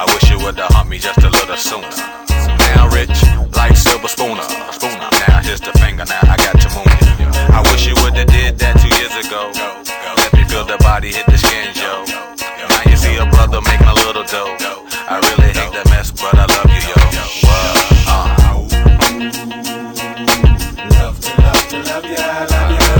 I 0.00 0.04
wish 0.14 0.30
you 0.30 0.38
would've 0.38 0.64
humped 0.72 0.90
me 0.90 0.98
just 0.98 1.18
a 1.18 1.30
little 1.30 1.56
sooner. 1.56 1.88
Now 2.74 2.88
rich, 2.88 3.16
like 3.56 3.76
silver 3.76 4.08
spooner. 4.08 4.42
Spooner. 4.72 5.08
Now 5.28 5.40
here's 5.42 5.60
the 5.60 5.72
finger, 5.78 6.04
now 6.04 6.20
I 6.22 6.36
got 6.36 6.56
your 6.62 6.72
moon. 6.72 6.88
I 7.52 7.60
wish 7.72 7.86
you 7.86 7.94
would've 8.02 8.26
did 8.26 8.58
that 8.58 8.80
two 8.80 8.92
years 8.96 9.14
ago. 9.20 9.52
Let 10.16 10.32
me 10.32 10.44
feel 10.48 10.64
the 10.64 10.78
body 10.78 11.12
hit 11.12 11.26
the 11.26 11.36
skin, 11.36 11.74
yo. 11.76 12.04
Now 12.68 12.82
you 12.88 12.96
see 12.96 13.16
a 13.16 13.26
brother 13.26 13.60
making 13.60 13.86
a 13.86 13.94
little 14.06 14.24
dough. 14.24 14.56
I 15.10 15.18
really 15.18 15.52
hate 15.52 15.72
that 15.74 15.86
mess, 15.90 16.10
but 16.10 16.32
I 16.38 16.46
love 16.46 16.70
you, 16.70 17.44
yo. 17.44 17.49
Love 21.90 22.06
ya, 22.06 22.46
love 22.46 22.74
ya. 22.74 22.99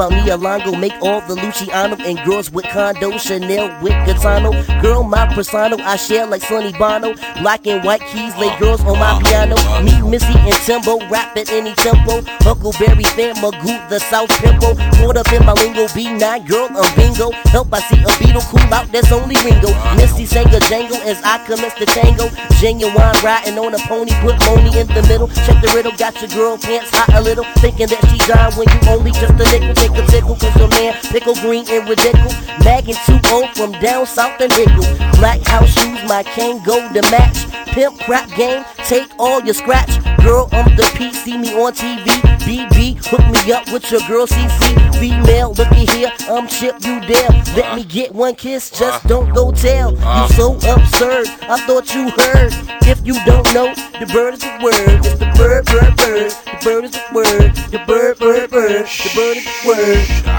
Out 0.00 0.12
Neolongo. 0.12 0.78
Make 0.78 0.94
all 1.02 1.20
the 1.22 1.34
Luciano 1.34 1.96
and 1.96 2.18
girls 2.24 2.50
with 2.50 2.66
condo. 2.66 3.18
Chanel 3.18 3.68
with 3.82 3.92
Gatano. 4.06 4.52
Girl, 4.82 5.02
my 5.02 5.32
persona, 5.34 5.76
I 5.82 5.96
share 5.96 6.26
like 6.26 6.42
Sonny 6.42 6.72
Bono. 6.72 7.14
Black 7.40 7.66
and 7.66 7.84
white 7.84 8.02
keys, 8.02 8.36
lay 8.36 8.56
girls 8.58 8.80
on 8.84 8.98
my 8.98 9.20
piano. 9.22 9.56
Me, 9.82 10.00
Missy 10.02 10.38
and 10.38 10.54
Timbo, 10.64 10.98
rap 11.08 11.36
at 11.36 11.50
any 11.50 11.74
tempo. 11.74 12.22
Huckleberry 12.44 13.04
fan, 13.04 13.34
Magoo, 13.36 13.88
the 13.88 13.98
South 13.98 14.30
Pimple. 14.40 14.76
Caught 14.98 15.16
up 15.16 15.32
in 15.32 15.44
my 15.44 15.52
lingo, 15.54 15.86
B9, 15.88 16.46
girl, 16.46 16.68
I'm 16.70 16.88
bingo. 16.96 17.30
Help, 17.50 17.72
I 17.72 17.80
see 17.80 18.00
a 18.02 18.10
beetle 18.18 18.42
cool 18.50 18.74
out, 18.74 18.90
that's 18.92 19.12
only 19.12 19.36
Ringo. 19.44 19.72
Missy 19.96 20.26
sang 20.26 20.48
a 20.54 20.60
jangle 20.60 20.98
as 21.08 21.20
I 21.22 21.44
commence 21.46 21.74
the 21.74 21.86
tango. 21.86 22.28
Genuine 22.60 22.94
riding 23.22 23.58
on 23.58 23.74
a 23.74 23.78
pony, 23.86 24.12
put 24.20 24.38
money 24.46 24.78
in 24.78 24.86
the 24.88 25.02
middle. 25.08 25.28
Check 25.46 25.62
the 25.62 25.70
riddle, 25.74 25.92
got 25.96 26.20
your 26.20 26.30
girl 26.30 26.58
pants 26.58 26.90
hot 26.92 27.14
a 27.14 27.20
little. 27.20 27.44
Thinking 27.58 27.88
that 27.88 28.02
she 28.10 28.18
died 28.26 28.54
when 28.54 28.68
you 28.68 28.80
only 28.90 29.10
just 29.12 29.34
a 29.34 29.46
nickel. 29.58 29.87
Take 29.88 30.04
a 30.04 30.06
tickle, 30.06 30.36
cause 30.36 30.54
your 30.56 30.68
man 30.68 30.94
pickle 31.04 31.34
green 31.36 31.64
and 31.70 31.88
ridiculous. 31.88 32.34
Magging 32.62 32.96
2 33.06 33.18
from 33.54 33.72
down 33.80 34.04
south 34.04 34.38
and 34.40 34.52
Hickle. 34.52 34.84
Black 35.18 35.40
house 35.46 35.70
shoes, 35.70 35.98
my 36.06 36.22
cane 36.22 36.62
go 36.62 36.92
to 36.92 37.02
match. 37.10 37.48
Pimp 37.68 37.98
crap 38.00 38.28
game, 38.36 38.64
take 38.84 39.08
all 39.18 39.40
your 39.42 39.54
scratch. 39.54 39.88
Girl, 40.22 40.48
I'm 40.52 40.76
the 40.76 40.90
P, 40.94 41.12
see 41.12 41.38
me 41.38 41.54
on 41.54 41.72
TV. 41.72 42.04
BB, 42.44 43.04
hook 43.06 43.24
me 43.30 43.52
up 43.52 43.70
with 43.72 43.90
your 43.90 44.00
girl 44.08 44.26
CC. 44.26 44.98
Female, 44.98 45.52
looky 45.52 45.86
here, 45.92 46.10
I'm 46.28 46.48
Chip, 46.48 46.76
you 46.84 47.00
there. 47.06 47.28
Let 47.56 47.76
me 47.76 47.84
get 47.84 48.14
one 48.14 48.34
kiss, 48.34 48.70
just 48.70 48.82
uh-huh. 48.82 49.08
don't 49.08 49.34
go 49.34 49.52
tell. 49.52 49.92
You 49.92 49.98
uh-huh. 49.98 50.28
so 50.28 50.54
absurd, 50.56 51.28
I 51.42 51.64
thought 51.66 51.94
you 51.94 52.10
heard. 52.10 52.52
If 52.88 53.06
you 53.06 53.14
don't 53.24 53.46
know, 53.54 53.74
the 54.00 54.06
bird 54.12 54.34
is 54.34 54.40
the 54.40 54.58
word. 54.62 55.04
It's 55.04 55.18
the 55.18 55.26
bird, 55.36 55.66
bird, 55.66 55.96
bird. 55.96 56.32
The 56.32 56.58
bird 56.64 56.84
is 56.84 56.90
the 56.92 57.04
word. 57.14 57.54
The 57.70 57.78
bird, 57.86 58.18
bird, 58.18 58.50
bird. 58.50 58.86
The 58.86 59.12
bird 59.14 59.36
is 59.36 59.44
the 59.44 59.68
word. 59.68 59.77
Beijo. 59.78 60.37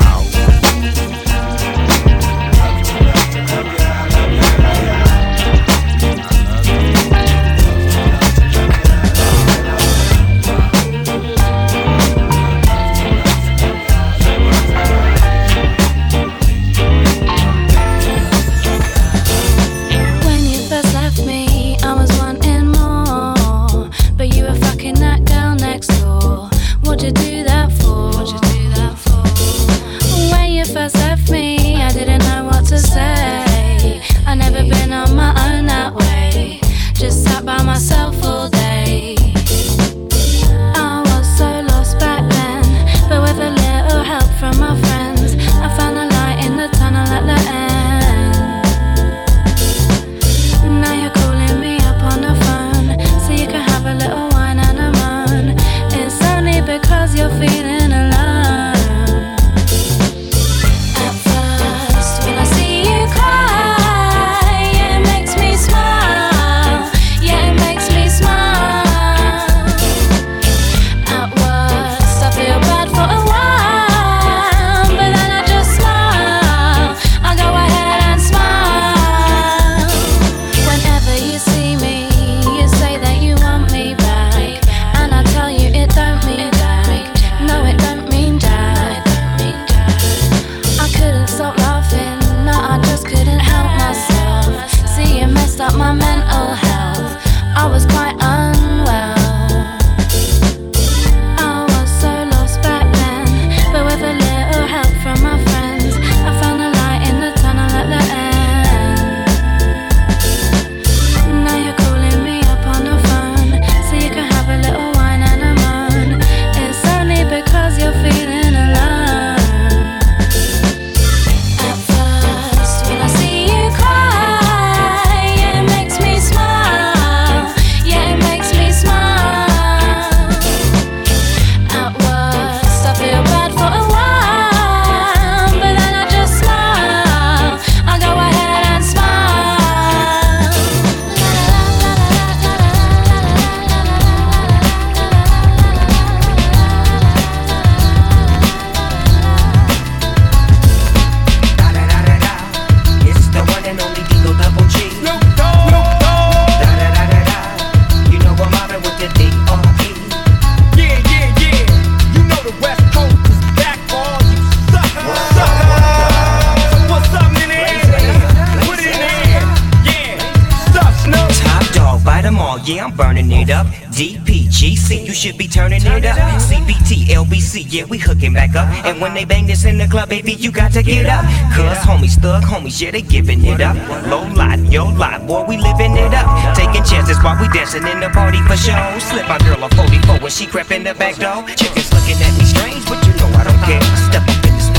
LBC, 177.49 177.65
yeah, 177.69 177.85
we 177.85 177.97
hooking 177.97 178.33
back 178.33 178.55
up. 178.55 178.67
And 178.85 179.01
when 179.01 179.13
they 179.13 179.25
bang 179.25 179.47
this 179.47 179.65
in 179.65 179.77
the 179.77 179.87
club, 179.87 180.09
baby, 180.09 180.33
you 180.33 180.51
got 180.51 180.71
to 180.73 180.83
get 180.83 181.05
up. 181.05 181.25
Cuz 181.53 181.77
homies, 181.81 182.19
thug 182.21 182.43
homies, 182.43 182.79
yeah, 182.81 182.91
they 182.91 183.01
giving 183.01 183.43
it 183.43 183.61
up. 183.61 183.75
Low 184.07 184.27
lot, 184.33 184.59
yo 184.71 184.85
lot, 184.85 185.25
boy, 185.25 185.45
we 185.47 185.57
living 185.57 185.97
it 185.97 186.13
up. 186.13 186.55
Taking 186.55 186.83
chances 186.83 187.17
while 187.23 187.39
we 187.41 187.47
dancing 187.49 187.85
in 187.87 187.99
the 187.99 188.09
party 188.09 188.41
for 188.43 188.57
show. 188.57 188.77
Slip 188.99 189.27
my 189.27 189.37
girl 189.39 189.63
a 189.63 189.69
44 189.69 190.19
when 190.19 190.31
she 190.31 190.45
crept 190.45 190.71
in 190.71 190.83
the 190.83 190.93
back 190.93 191.15
door. 191.15 191.43
Chickens 191.55 191.91
looking 191.93 192.21
at 192.21 192.33
me 192.37 192.45
strange, 192.45 192.85
but 192.85 193.01
you 193.05 193.13
know 193.17 193.29
I 193.33 193.43
don't 193.43 193.61
care. 193.65 193.81
Step 194.09 194.23
up 194.23 194.45
in 194.45 194.53
this 194.53 194.69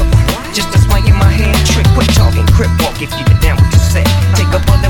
just 0.54 0.74
a 0.74 0.78
swing 0.78 1.06
in 1.06 1.14
my 1.14 1.30
hand. 1.30 1.59
Trick, 1.66 1.87
quit 1.94 2.11
talking, 2.14 2.46
crip 2.54 2.70
walk 2.83 3.00
if 3.02 3.11
you 3.14 3.24
down 3.38 3.56
with 3.56 3.70
the 3.70 3.78
set. 3.78 4.06
Take 4.35 4.50
a 4.50 4.61
bullet 4.66 4.89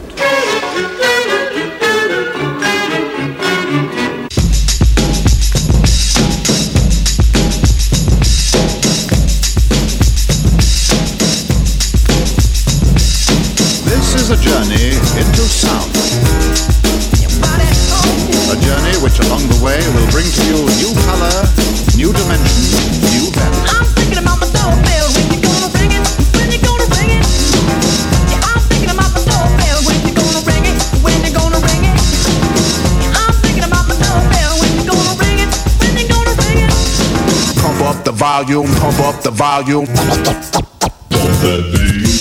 volume, 38.41 38.65
pump 38.81 38.97
up 39.05 39.21
the 39.21 39.29
volume. 39.29 39.85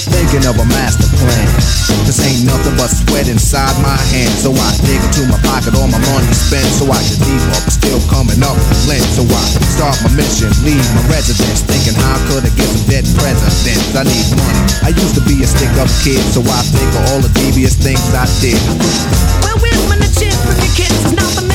Thinking 0.05 0.45
of 0.45 0.61
a 0.61 0.67
master 0.69 1.09
plan. 1.17 1.49
This 2.05 2.21
ain't 2.21 2.45
nothing 2.45 2.77
but 2.77 2.93
sweat 2.93 3.25
inside 3.25 3.73
my 3.81 3.97
hand. 4.13 4.29
So 4.37 4.53
I 4.53 4.69
dig 4.85 5.01
into 5.01 5.25
my 5.33 5.41
pocket, 5.41 5.73
all 5.73 5.89
my 5.89 5.97
money 6.13 6.29
spent. 6.37 6.69
So 6.77 6.93
I 6.93 7.01
can 7.01 7.25
leave 7.25 7.47
up, 7.57 7.65
still 7.73 8.01
coming 8.13 8.37
up 8.45 8.53
lint. 8.85 9.01
So 9.17 9.25
I 9.25 9.45
start 9.65 9.97
my 10.05 10.13
mission, 10.13 10.53
leave 10.61 10.85
my 10.93 11.09
residence. 11.09 11.65
Thinking 11.65 11.97
how 11.97 12.21
could 12.29 12.45
I 12.45 12.53
get 12.53 12.69
some 12.69 12.85
dead 12.85 13.09
presidents? 13.17 13.97
I 13.97 14.05
need 14.05 14.29
money. 14.37 14.61
I 14.85 14.93
used 14.93 15.17
to 15.17 15.25
be 15.25 15.41
a 15.41 15.49
stick 15.49 15.73
up 15.81 15.89
kid, 16.05 16.21
so 16.37 16.45
I 16.45 16.61
think 16.69 16.91
of 17.01 17.03
all 17.17 17.21
the 17.25 17.33
devious 17.33 17.81
things 17.81 18.05
I 18.13 18.29
did. 18.45 18.61
Well, 19.41 19.57
we're 19.65 19.73
when 19.89 20.05
the 20.05 20.11
chip 20.13 20.37
from 20.45 20.61
the 20.61 20.69
kids 20.77 21.01
is 21.01 21.17
not 21.17 21.50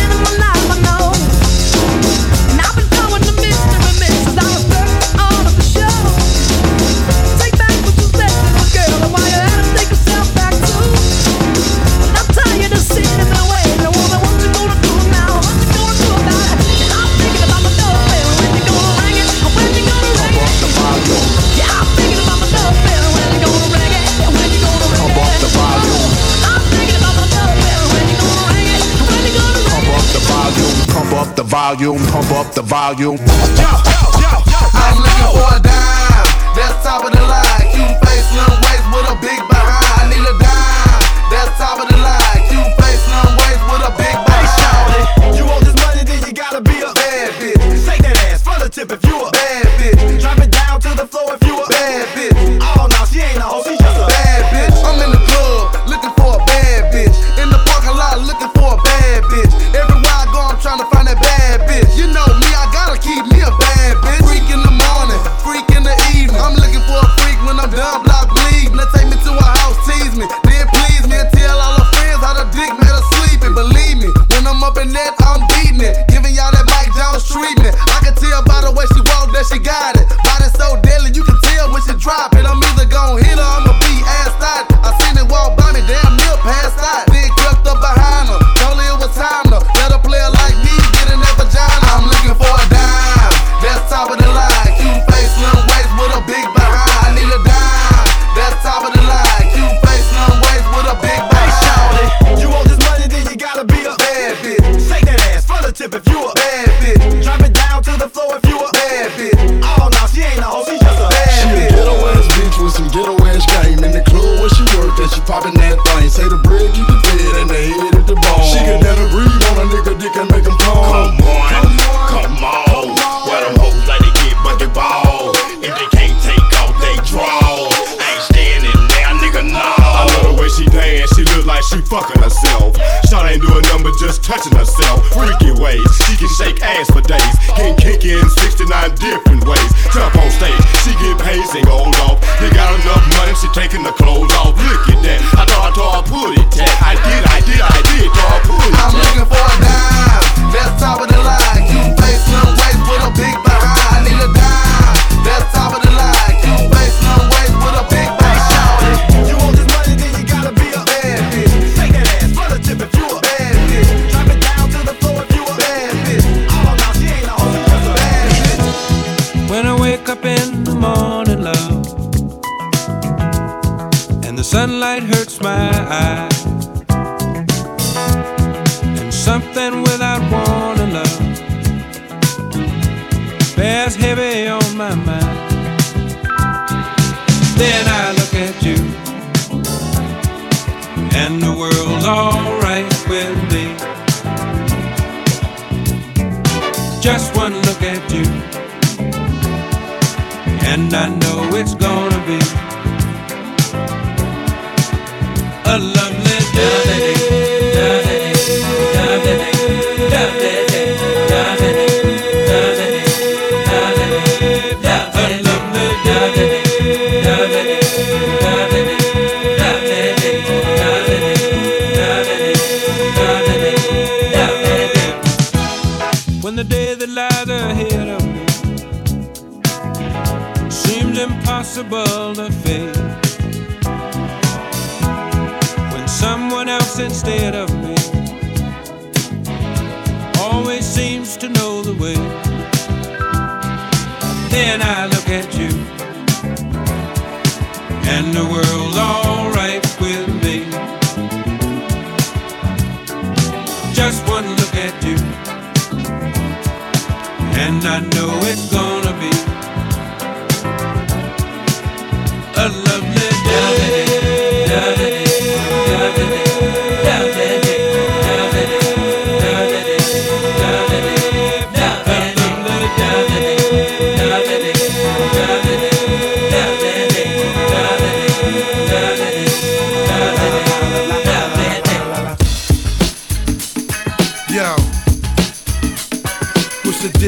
volume, 31.66 31.98
pump 32.12 32.32
up 32.32 32.54
the 32.54 32.62
volume. 32.62 33.18
Yeah. 33.58 33.95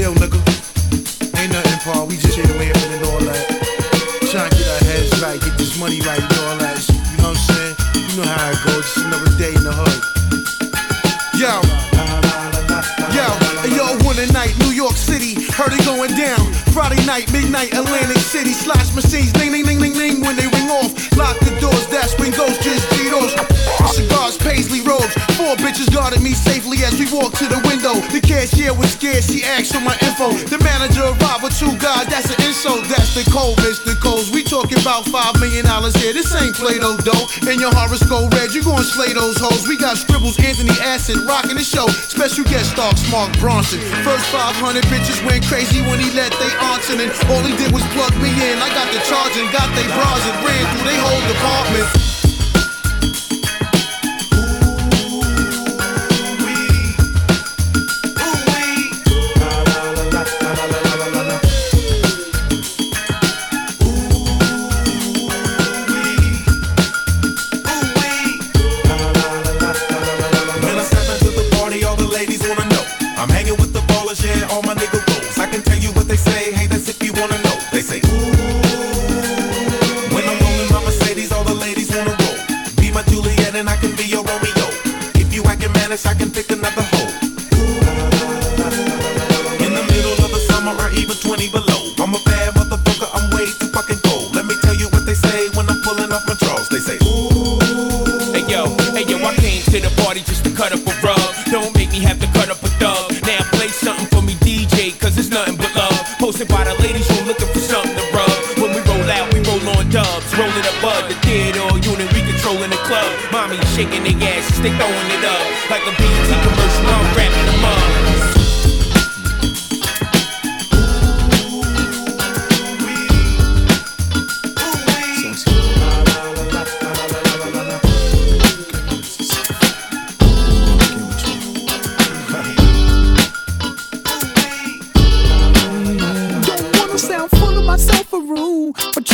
Nigga? 0.05 0.37
Ain't 1.39 1.51
nothing, 1.51 1.79
Paul. 1.81 2.05
We 2.07 2.17
just 2.17 2.35
here 2.35 2.45
waving 2.59 2.93
and 2.93 3.05
all 3.05 3.19
that. 3.25 3.41
Trying 4.29 4.51
to 4.51 4.57
get 4.57 4.67
our 4.69 4.83
heads 4.85 5.21
right, 5.21 5.39
get 5.41 5.57
this 5.57 5.79
money 5.79 5.99
right 6.05 6.21
and 6.21 6.37
all 6.45 6.57
that. 6.61 6.77
shit, 6.77 6.93
You 6.93 7.17
know 7.17 7.33
what 7.33 7.37
I'm 7.37 7.49
saying? 7.49 7.75
You 7.95 8.15
know 8.21 8.29
how 8.29 8.51
it 8.53 8.59
goes. 8.61 8.85
Just 8.85 9.05
another 9.05 9.31
day 9.41 9.53
in 9.57 9.63
the 9.65 9.73
hood. 9.73 9.97
Yo, 11.37 11.49
yo, 13.13 13.27
yo, 13.73 13.85
one 14.05 14.17
night, 14.33 14.53
New 14.59 14.73
York 14.73 14.97
City, 14.97 15.33
heard 15.53 15.73
it 15.73 15.85
going 15.85 16.13
down. 16.13 16.45
Friday 16.73 17.03
night, 17.05 17.31
midnight, 17.31 17.73
Atlantic 17.73 18.17
City, 18.17 18.53
slash 18.53 18.93
machines, 18.93 19.33
ding, 19.33 19.51
ding, 19.51 19.65
ding, 19.65 19.79
ding, 19.79 19.93
ding, 19.93 20.21
when 20.21 20.35
they 20.35 20.45
ring 20.45 20.69
off. 20.69 20.93
Lock 21.17 21.37
the 21.39 21.53
doors, 21.61 21.87
that's 21.87 22.17
when 22.19 22.31
ghosts 22.31 22.63
just 22.63 22.85
G-Dos. 22.93 23.66
Cigars, 23.93 24.37
paisley 24.37 24.81
robes, 24.81 25.13
four 25.37 25.53
bitches 25.61 25.89
guarded 25.93 26.21
me 26.21 26.33
safely 26.33 26.81
as 26.83 26.97
we 26.97 27.05
walked 27.13 27.37
to 27.37 27.47
the 27.47 27.61
window. 27.69 27.97
The 28.09 28.21
cashier 28.21 28.73
was 28.73 28.93
scared, 28.93 29.23
she 29.23 29.43
asked 29.43 29.73
for 29.73 29.81
my 29.81 29.93
info. 30.01 30.33
The 30.49 30.57
manager 30.61 31.05
arrived 31.05 31.43
with 31.43 31.53
two 31.57 31.73
guys, 31.77 32.09
that's 32.09 32.29
an 32.29 32.39
insult, 32.45 32.85
that's 32.89 33.13
the 33.13 33.25
cold, 33.29 33.57
Mr. 33.61 33.93
Coles. 34.01 34.31
We 34.31 34.43
talking 34.43 34.79
about 34.81 35.05
five 35.09 35.37
million 35.39 35.65
dollars 35.65 35.95
here, 35.95 36.13
this 36.13 36.33
ain't 36.33 36.55
Play-Doh 36.55 36.97
dough. 37.05 37.25
In 37.49 37.59
your 37.61 37.73
horoscope 37.73 38.33
red, 38.33 38.53
you 38.53 38.63
gon' 38.63 38.83
slay 38.83 39.13
those 39.13 39.37
hoes. 39.37 39.67
We 39.67 39.77
got 39.77 39.97
scribbles, 39.97 40.37
Anthony 40.41 40.73
Acid, 40.81 41.21
rocking 41.29 41.57
the 41.57 41.65
show. 41.65 41.87
Special 42.09 42.43
guest 42.45 42.73
star, 42.73 42.93
Mark 43.13 43.31
Ronson. 43.43 43.79
First 44.01 44.25
500 44.33 44.83
bitches 44.89 45.21
went 45.25 45.45
crazy 45.45 45.81
when 45.85 45.99
he 45.99 46.09
let 46.17 46.33
they 46.41 46.51
aunts 46.71 46.89
in, 46.89 46.99
and 46.99 47.11
all 47.29 47.43
he 47.45 47.55
did 47.57 47.71
was 47.71 47.83
plug 47.93 48.13
me 48.21 48.29
in. 48.31 48.57
I 48.57 48.69
got 48.73 48.89
the 48.93 49.01
charge 49.05 49.35
and 49.37 49.47
got 49.53 49.69
they 49.75 49.85
bras 49.93 50.23
and 50.25 50.37
ran 50.45 50.63
through 50.73 50.85
they 50.87 50.97
whole 50.97 51.23
department. 51.29 52.06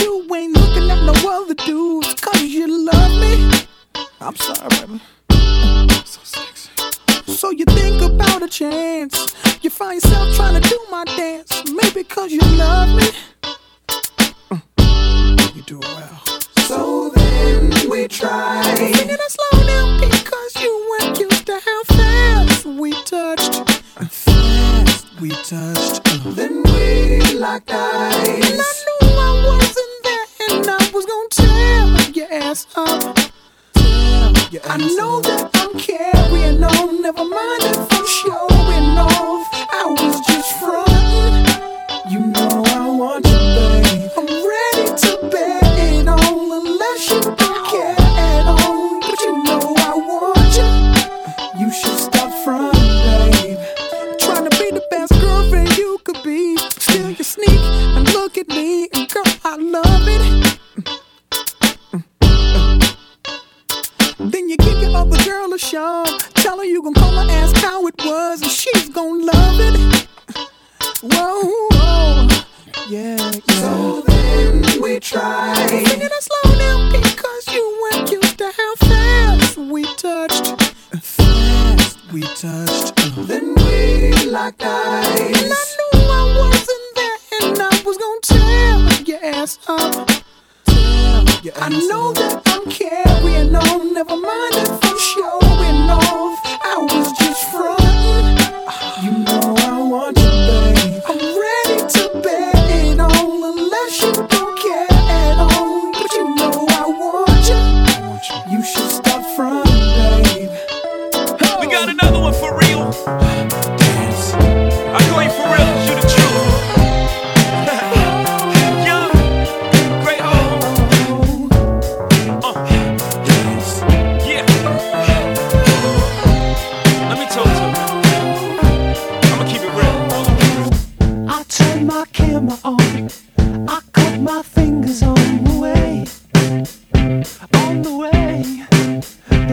You 0.03 0.35
ain't 0.35 0.55
looking 0.55 0.91
at 0.91 1.01
no 1.03 1.13
other 1.41 1.53
dudes, 1.53 2.13
cause 2.15 2.41
you 2.41 2.85
love 2.85 3.11
me. 3.21 3.67
I'm 4.19 4.35
sorry, 4.35 4.69
baby. 4.69 5.01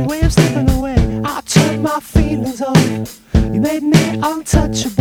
the 0.02 0.08
way 0.08 0.20
of 0.22 0.32
slipping 0.32 0.70
away. 0.70 1.20
I 1.24 1.40
turned 1.42 1.82
my 1.82 2.00
feelings 2.00 2.62
on. 2.62 3.06
You 3.52 3.60
made 3.60 3.82
me 3.82 4.20
untouchable. 4.22 4.99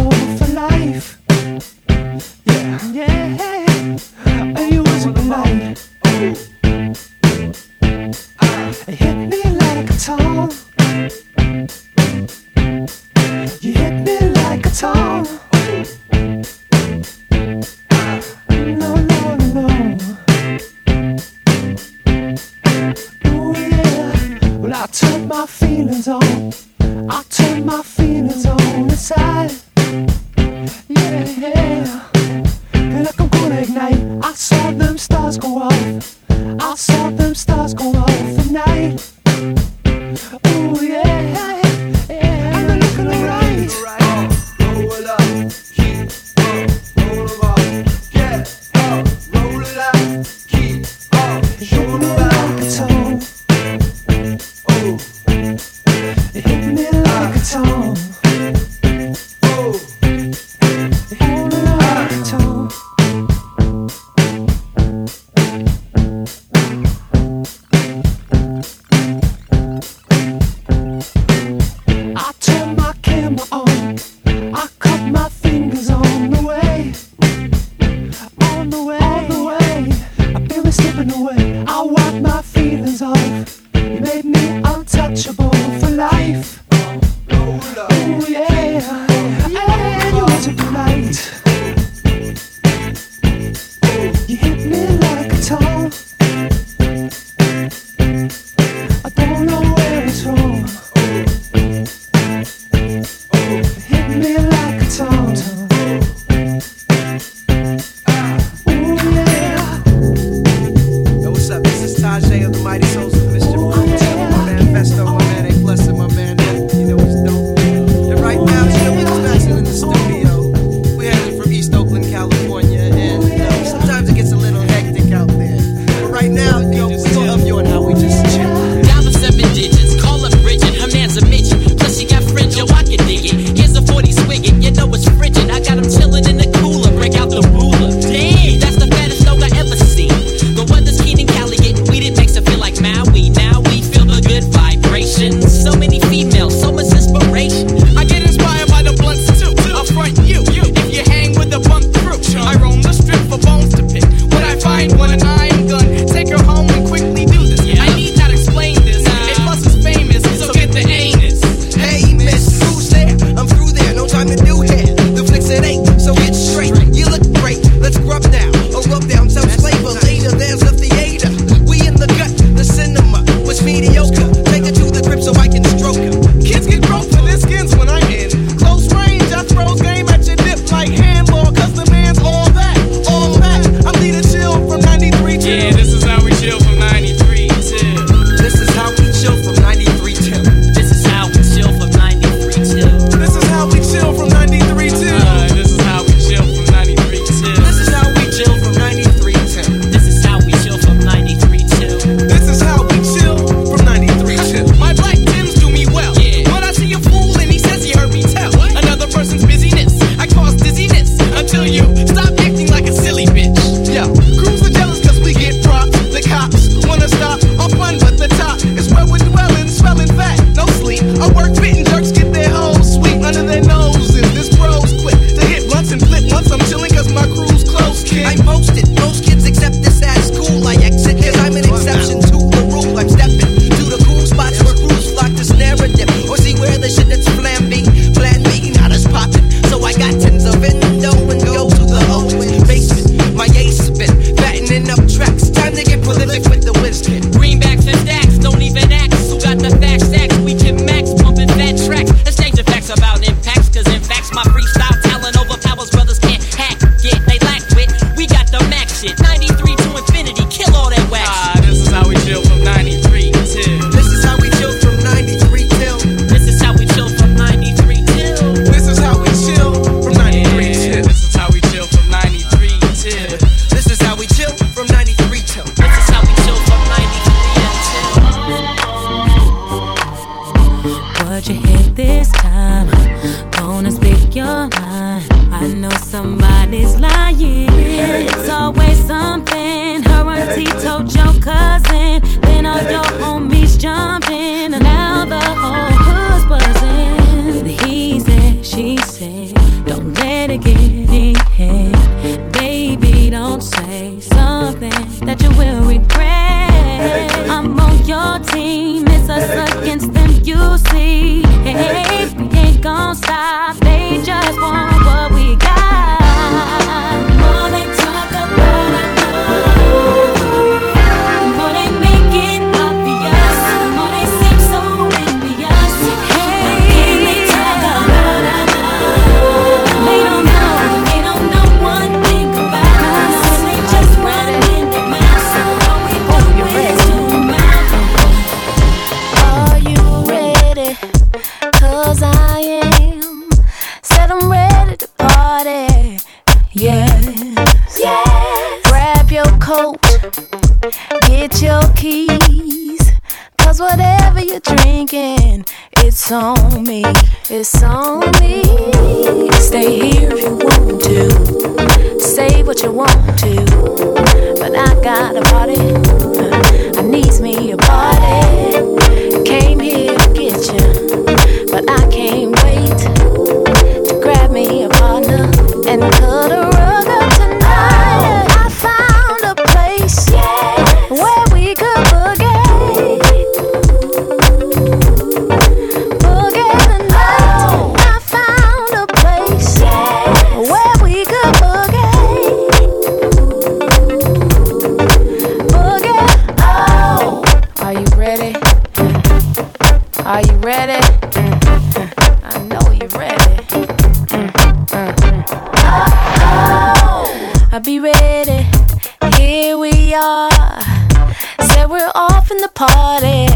in 412.51 412.57
the 412.57 412.69
party. 412.69 413.47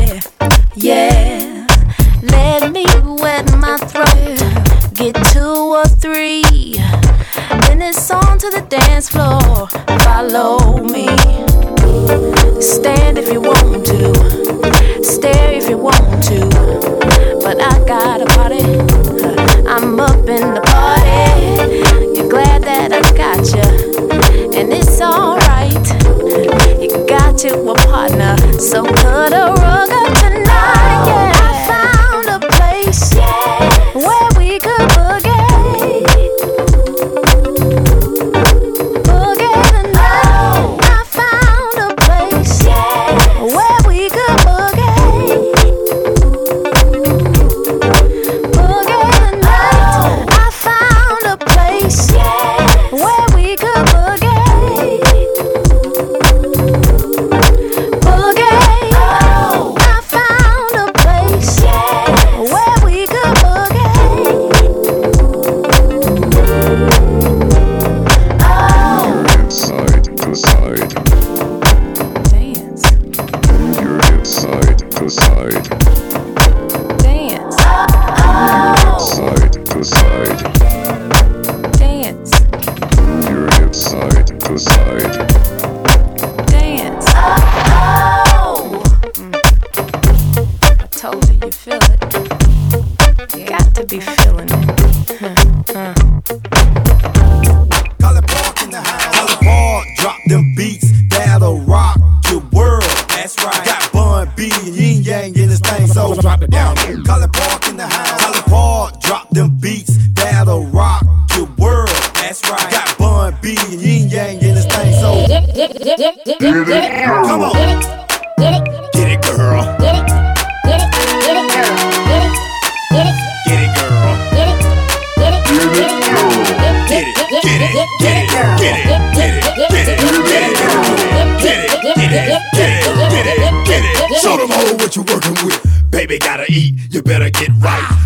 Yeah, 0.75 1.67
let 2.21 2.71
me 2.71 2.85
wet 3.21 3.45
my 3.57 3.77
throat. 3.77 4.93
Get 4.93 5.15
two 5.31 5.73
or 5.79 5.85
three. 5.85 6.75
Then 7.67 7.81
it's 7.81 8.11
on 8.11 8.37
to 8.39 8.49
the 8.49 8.65
dance 8.69 9.09
floor. 9.09 9.67
Follow 10.03 10.83
me. 10.83 11.07
Stand 12.61 13.17
if 13.17 13.31
you 13.31 13.41
want 13.41 13.85
to. 13.87 15.03
Stare 15.03 15.53
if 15.53 15.69
you 15.69 15.77
want 15.77 16.23
to. 16.25 16.39
But 17.43 17.61
I 17.61 17.85
got 17.85 18.21
a 18.21 18.25
party. 18.37 18.63
I'm 19.67 19.99
up 19.99 20.27
in 20.29 20.53
the 20.53 20.61
party. 20.61 22.19
You're 22.19 22.29
glad 22.29 22.63
that 22.63 22.91
I 22.91 23.01
got 23.17 23.43
you. 23.53 24.59
And 24.59 24.71
it's 24.73 25.01
on 25.01 25.32
to 27.43 27.71
a 27.71 27.75
partner. 27.75 28.37
So 28.57 28.85
cut 28.85 29.33
a 29.33 29.51
rug 29.59 30.02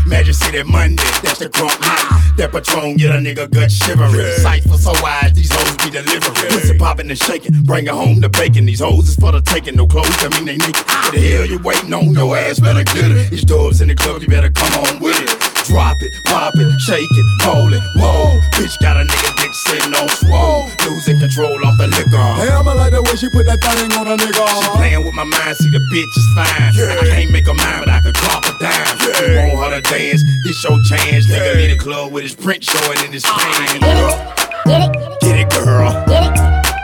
Magic 0.06 0.36
City 0.36 0.64
Monday, 0.64 1.04
that's 1.24 1.40
the 1.40 1.50
crunk 1.50 1.76
high. 1.80 2.36
That 2.38 2.52
Patron 2.52 2.98
get 2.98 3.16
a 3.16 3.20
nigga 3.20 3.50
gut 3.50 3.72
shivering. 3.72 4.14
Yeah. 4.14 4.38
Sights 4.38 4.84
so 4.84 4.94
wide, 5.02 5.34
these 5.34 5.52
hoes 5.52 5.78
be 5.78 5.90
delivering. 5.90 6.34
Pussy 6.52 6.78
popping 6.78 7.10
and 7.10 7.18
shaking, 7.18 7.64
bringing 7.64 7.94
home 7.94 8.20
the 8.20 8.30
bacon. 8.30 8.66
These 8.66 8.82
hoes 8.82 9.10
is 9.10 9.16
for 9.16 9.32
the 9.32 9.42
taking, 9.42 9.76
no 9.76 9.88
clothes, 9.88 10.14
I 10.20 10.30
mean 10.30 10.46
they 10.46 10.58
naked. 10.58 10.86
What 10.86 11.14
the 11.14 11.22
hell 11.22 11.46
you 11.46 11.60
waiting 11.60 11.94
on? 11.94 12.14
Your 12.14 12.38
ass 12.38 12.60
better 12.60 12.84
get 12.84 13.12
it. 13.12 13.32
These 13.32 13.44
dubs 13.44 13.82
in 13.82 13.88
the 13.88 13.96
club, 13.96 14.22
you 14.22 14.28
better 14.28 14.52
come 14.52 14.74
on 14.86 15.00
with 15.00 15.20
it. 15.20 15.30
Drop 15.66 15.98
it, 16.00 16.12
pop 16.26 16.54
it, 16.56 16.80
shake 16.80 17.04
it, 17.04 17.46
roll 17.46 17.74
it, 17.74 17.84
whoa. 17.96 18.40
Bitch 18.56 18.80
got 18.80 18.98
a 18.98 19.04
nigga 19.04 19.37
mixing 19.48 19.94
on 19.96 20.10
swole. 20.10 20.70
Losing 20.86 21.20
control 21.20 21.56
off 21.66 21.78
the 21.78 21.88
liquor. 21.88 22.28
Hey, 22.44 22.52
I'ma 22.52 22.74
like 22.74 22.92
the 22.92 23.02
way 23.02 23.16
she 23.16 23.30
put 23.30 23.46
that 23.46 23.60
thing 23.64 23.92
on 23.96 24.08
a 24.08 24.18
nigga. 24.18 24.44
She 24.44 24.70
playing 24.76 25.06
with 25.06 25.16
my 25.16 25.24
mind, 25.24 25.56
see 25.58 25.72
the 25.72 25.80
bitch 25.92 26.14
is 26.20 26.28
fine. 26.36 26.72
Yeah. 26.76 27.00
I 27.00 27.08
can't 27.08 27.32
make 27.32 27.48
her 27.48 27.54
mind, 27.54 27.86
but 27.86 27.90
I 27.90 28.00
can 28.02 28.14
drop 28.14 28.44
a 28.44 28.54
dime. 28.60 28.98
Yeah. 29.08 29.48
You 29.48 29.58
want 29.58 29.74
her 29.74 29.82
to 29.82 29.90
dance, 29.90 30.24
this 30.44 30.64
your 30.64 30.78
chance. 30.84 31.30
Yeah. 31.30 31.40
Nigga 31.40 31.56
leave 31.56 31.72
the 31.78 31.84
club 31.84 32.12
with 32.12 32.24
his 32.24 32.36
print 32.36 32.64
showing 32.64 33.00
in 33.06 33.12
his 33.12 33.24
ah, 33.26 33.40
pants. 33.40 33.80
Get 33.80 33.96
it, 33.96 34.20
get 34.68 34.80
it, 34.84 35.20
get 35.22 35.36
it, 35.40 35.50
girl. 35.50 35.92
Get 36.08 36.24
it, 36.28 36.36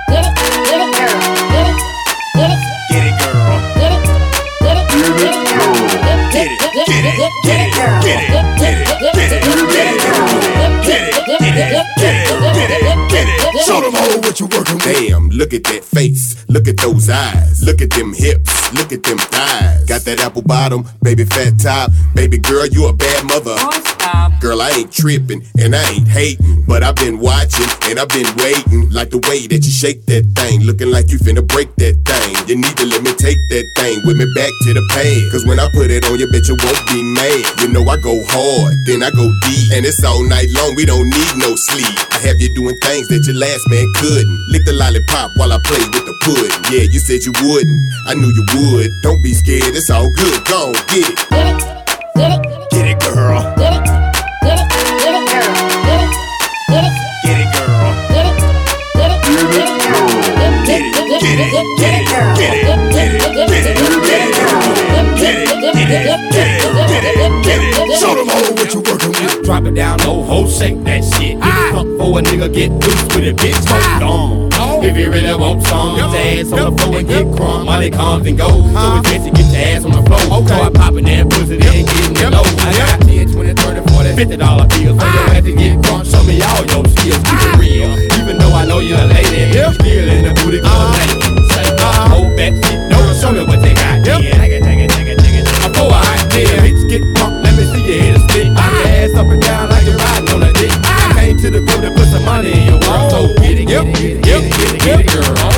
get 0.08 0.24
it, 0.24 0.34
get 0.40 0.80
it, 0.80 0.92
girl. 0.96 1.20
Get 1.52 1.68
it, 1.68 1.78
get 2.36 2.50
it, 2.52 2.60
get 2.90 3.04
it, 3.12 3.16
girl. 3.20 3.73
Damn, 14.84 15.30
look 15.30 15.54
at 15.54 15.64
that 15.66 15.84
face, 15.86 16.46
look 16.50 16.68
at 16.68 16.78
those 16.78 17.10
eyes, 17.10 17.64
look 17.64 17.82
at 17.82 17.92
them 17.92 18.14
hips, 18.14 18.74
look 18.74 18.92
at 18.92 19.04
them 19.04 19.18
thighs. 19.18 19.86
Got 19.86 20.02
that 20.02 20.20
apple 20.20 20.42
bottom, 20.42 20.84
baby 21.02 21.24
fat 21.24 21.60
top, 21.60 21.92
baby 22.14 22.38
girl, 22.38 22.66
you 22.66 22.88
a 22.88 22.94
bad 22.94 23.26
mother. 23.26 23.93
Girl, 24.44 24.62
I 24.62 24.76
ain't 24.76 24.92
tripping 24.92 25.40
and 25.56 25.72
I 25.72 25.80
ain't 25.96 26.08
hating, 26.08 26.68
but 26.68 26.84
I've 26.84 27.00
been 27.00 27.16
watching 27.16 27.64
and 27.88 27.96
I've 27.96 28.12
been 28.12 28.28
waiting. 28.44 28.92
Like 28.92 29.10
the 29.10 29.24
way 29.24 29.48
that 29.48 29.64
you 29.64 29.72
shake 29.72 30.04
that 30.12 30.28
thing, 30.36 30.68
looking 30.68 30.92
like 30.92 31.08
you 31.08 31.18
finna 31.18 31.40
break 31.40 31.72
that 31.80 31.96
thing. 32.04 32.32
You 32.52 32.60
need 32.60 32.76
to 32.76 32.84
let 32.84 33.08
me 33.08 33.16
take 33.16 33.40
that 33.40 33.66
thing 33.80 34.04
with 34.04 34.20
me 34.20 34.28
back 34.36 34.52
to 34.68 34.76
the 34.76 34.84
pad. 34.92 35.32
Cause 35.32 35.48
when 35.48 35.64
I 35.64 35.72
put 35.72 35.88
it 35.88 36.04
on 36.12 36.20
you, 36.20 36.28
bitch, 36.28 36.52
you 36.52 36.60
won't 36.60 36.76
be 36.92 37.00
mad. 37.16 37.40
You 37.64 37.72
know 37.72 37.88
I 37.88 37.96
go 38.04 38.20
hard, 38.36 38.76
then 38.84 39.00
I 39.00 39.16
go 39.16 39.32
deep, 39.48 39.80
and 39.80 39.88
it's 39.88 40.04
all 40.04 40.20
night 40.28 40.52
long. 40.52 40.76
We 40.76 40.84
don't 40.84 41.08
need 41.08 41.34
no 41.40 41.56
sleep. 41.56 41.96
I 42.12 42.20
have 42.28 42.36
you 42.44 42.52
doing 42.52 42.76
things 42.84 43.08
that 43.16 43.24
your 43.24 43.40
last 43.40 43.64
man 43.72 43.88
couldn't. 43.96 44.38
Lick 44.52 44.68
the 44.68 44.76
lollipop 44.76 45.32
while 45.40 45.56
I 45.56 45.60
play 45.64 45.80
with 45.88 46.04
the 46.04 46.16
pudding. 46.20 46.52
Yeah, 46.68 46.84
you 46.92 47.00
said 47.00 47.24
you 47.24 47.32
wouldn't. 47.48 47.80
I 48.12 48.20
knew 48.20 48.28
you 48.28 48.46
would. 48.60 48.92
Don't 49.08 49.24
be 49.24 49.32
scared, 49.32 49.72
it's 49.72 49.88
all 49.88 50.12
good. 50.20 50.44
Go 50.52 50.76
get 50.92 51.08
it. 51.16 51.83
Get 52.16 52.30
it, 52.30 52.70
get 52.70 52.86
it, 52.86 53.00
girl. 53.00 53.42
Get 53.58 53.74
it, 53.74 53.84
get 54.44 54.60
it, 54.60 54.70
get 54.70 55.16
it, 55.18 55.26
get 55.26 55.34
girl. 55.34 55.56
Get 55.82 55.98
it, 55.98 56.14
get 56.70 56.86
it, 56.86 56.94
get 57.24 57.40
it, 57.40 57.50
girl. 57.54 57.90
Get 58.14 58.26
it, 58.28 58.38
get 58.38 59.10
it, 59.10 59.24
get 59.24 59.34
it, 59.34 59.58
get 60.74 60.74
girl. 60.74 60.76
Get 60.76 60.84
it, 60.84 60.94
get 60.94 61.24
it, 61.24 61.50
get 61.50 61.62
it, 61.62 61.80
get 61.80 61.94
it, 61.94 62.08
girl. 62.08 62.36
Get 62.36 62.54
it, 62.54 62.66
get 62.66 63.10
it, 63.10 63.26
get 63.26 63.50
it, 63.50 64.02
get 64.04 64.22
it, 64.22 64.36
girl. 64.38 64.62
Get 65.18 65.34
it, 65.34 65.50
get 65.50 65.74
it, 65.74 65.88
get 65.88 66.06
it, 66.06 66.32
get 66.32 66.58
it. 66.58 66.63
Get 66.94 67.04
it 67.10 67.44
get 67.44 67.58
it. 67.58 67.98
show 67.98 68.14
them 68.14 68.30
all 68.30 68.54
what 68.54 68.70
you 68.70 68.82
working 68.86 69.10
with. 69.18 69.44
Drop 69.46 69.66
it 69.66 69.74
down 69.74 69.98
low, 70.06 70.22
ho, 70.22 70.48
shake 70.48 70.78
that 70.84 71.02
shit. 71.02 71.42
Get 71.42 71.58
it 71.58 71.74
up 71.74 71.90
for 71.98 72.20
a 72.20 72.22
nigga, 72.22 72.54
get 72.54 72.70
loose 72.70 73.04
with 73.10 73.26
it, 73.26 73.36
bitch. 73.38 73.58
Hold 73.66 74.54
on. 74.54 74.84
If 74.86 74.98
you 74.98 75.10
really 75.10 75.34
want 75.34 75.64
some, 75.64 75.98
get 75.98 76.14
your 76.14 76.46
ass 76.46 76.52
on 76.54 76.70
the 76.70 76.78
floor 76.78 77.00
and 77.00 77.08
get 77.08 77.26
crunk. 77.34 77.66
Money 77.66 77.90
comes 77.90 78.28
and 78.28 78.38
goes, 78.38 78.62
so 78.62 78.98
it's 79.00 79.10
best 79.10 79.26
to 79.26 79.32
get 79.32 79.48
your 79.50 79.64
ass 79.74 79.86
on 79.86 79.92
the 79.98 80.04
floor. 80.06 80.46
Start 80.46 80.74
popping 80.76 81.06
that 81.06 81.30
pussy, 81.32 81.58
then 81.58 81.86
getting 81.86 82.14
it 82.14 82.30
low. 82.30 82.46
I 82.62 82.70
got 82.78 83.02
10, 83.02 83.32
20, 83.34 83.54
30, 83.58 83.90
40, 83.90 84.16
50 84.16 84.38
dollar 84.38 84.68
bills 84.70 84.94
for 85.02 85.10
your 85.10 85.26
ass 85.34 85.44
to 85.44 85.54
get 85.56 85.74
crunk. 85.82 86.04
Show 86.06 86.22
me 86.30 86.38
all 86.46 86.62
your 86.62 86.86
skills, 86.94 87.24
keep 87.26 87.42
it 87.42 87.56
real. 87.58 87.90
Even 88.22 88.38
though 88.38 88.54
I 88.54 88.70
know 88.70 88.86
you're 88.86 89.02
a 89.02 89.10
lady, 89.10 89.50
you 89.50 89.66
still 89.82 90.08
in 90.14 90.30
the 90.30 90.32
booty 90.46 90.62
club 90.62 90.94
naked. 90.94 91.42
Say, 91.58 91.66
uh, 91.74 92.14
hold 92.14 92.30
back, 92.38 92.54
no, 92.92 93.00
show 93.18 93.34
me 93.34 93.42
what 93.50 93.66
they 93.66 93.74
got. 93.74 94.06
Yeah, 94.06 94.44
see 97.74 97.94
your 97.94 98.02
head 98.04 98.22
split. 98.22 98.48
Put 98.54 98.72
your 98.74 98.88
ass 98.88 99.14
up 99.16 99.28
and 99.28 99.42
down 99.42 99.70
like 99.70 99.86
you're 99.86 99.98
riding 99.98 100.30
on 100.30 100.44
a 100.44 100.54
dick. 100.54 100.72
Ah. 100.86 101.10
I 101.10 101.26
came 101.26 101.38
to 101.38 101.50
the 101.50 101.62
club 101.62 101.82
to 101.82 101.92
put 101.92 102.08
some 102.08 102.26
money 102.26 102.52
in 102.52 102.64
your 102.66 102.80
world, 102.80 103.12
oh, 103.14 103.34
so 103.34 103.42
get 103.42 103.58
it, 103.60 103.66
get 103.66 103.86
it, 103.86 103.94
get 103.96 104.04
it, 104.04 104.24
get 104.24 104.44
it, 104.44 104.52
get 104.52 104.76
it, 104.76 104.82
get 104.82 105.00
it, 105.02 105.08
girl. 105.08 105.53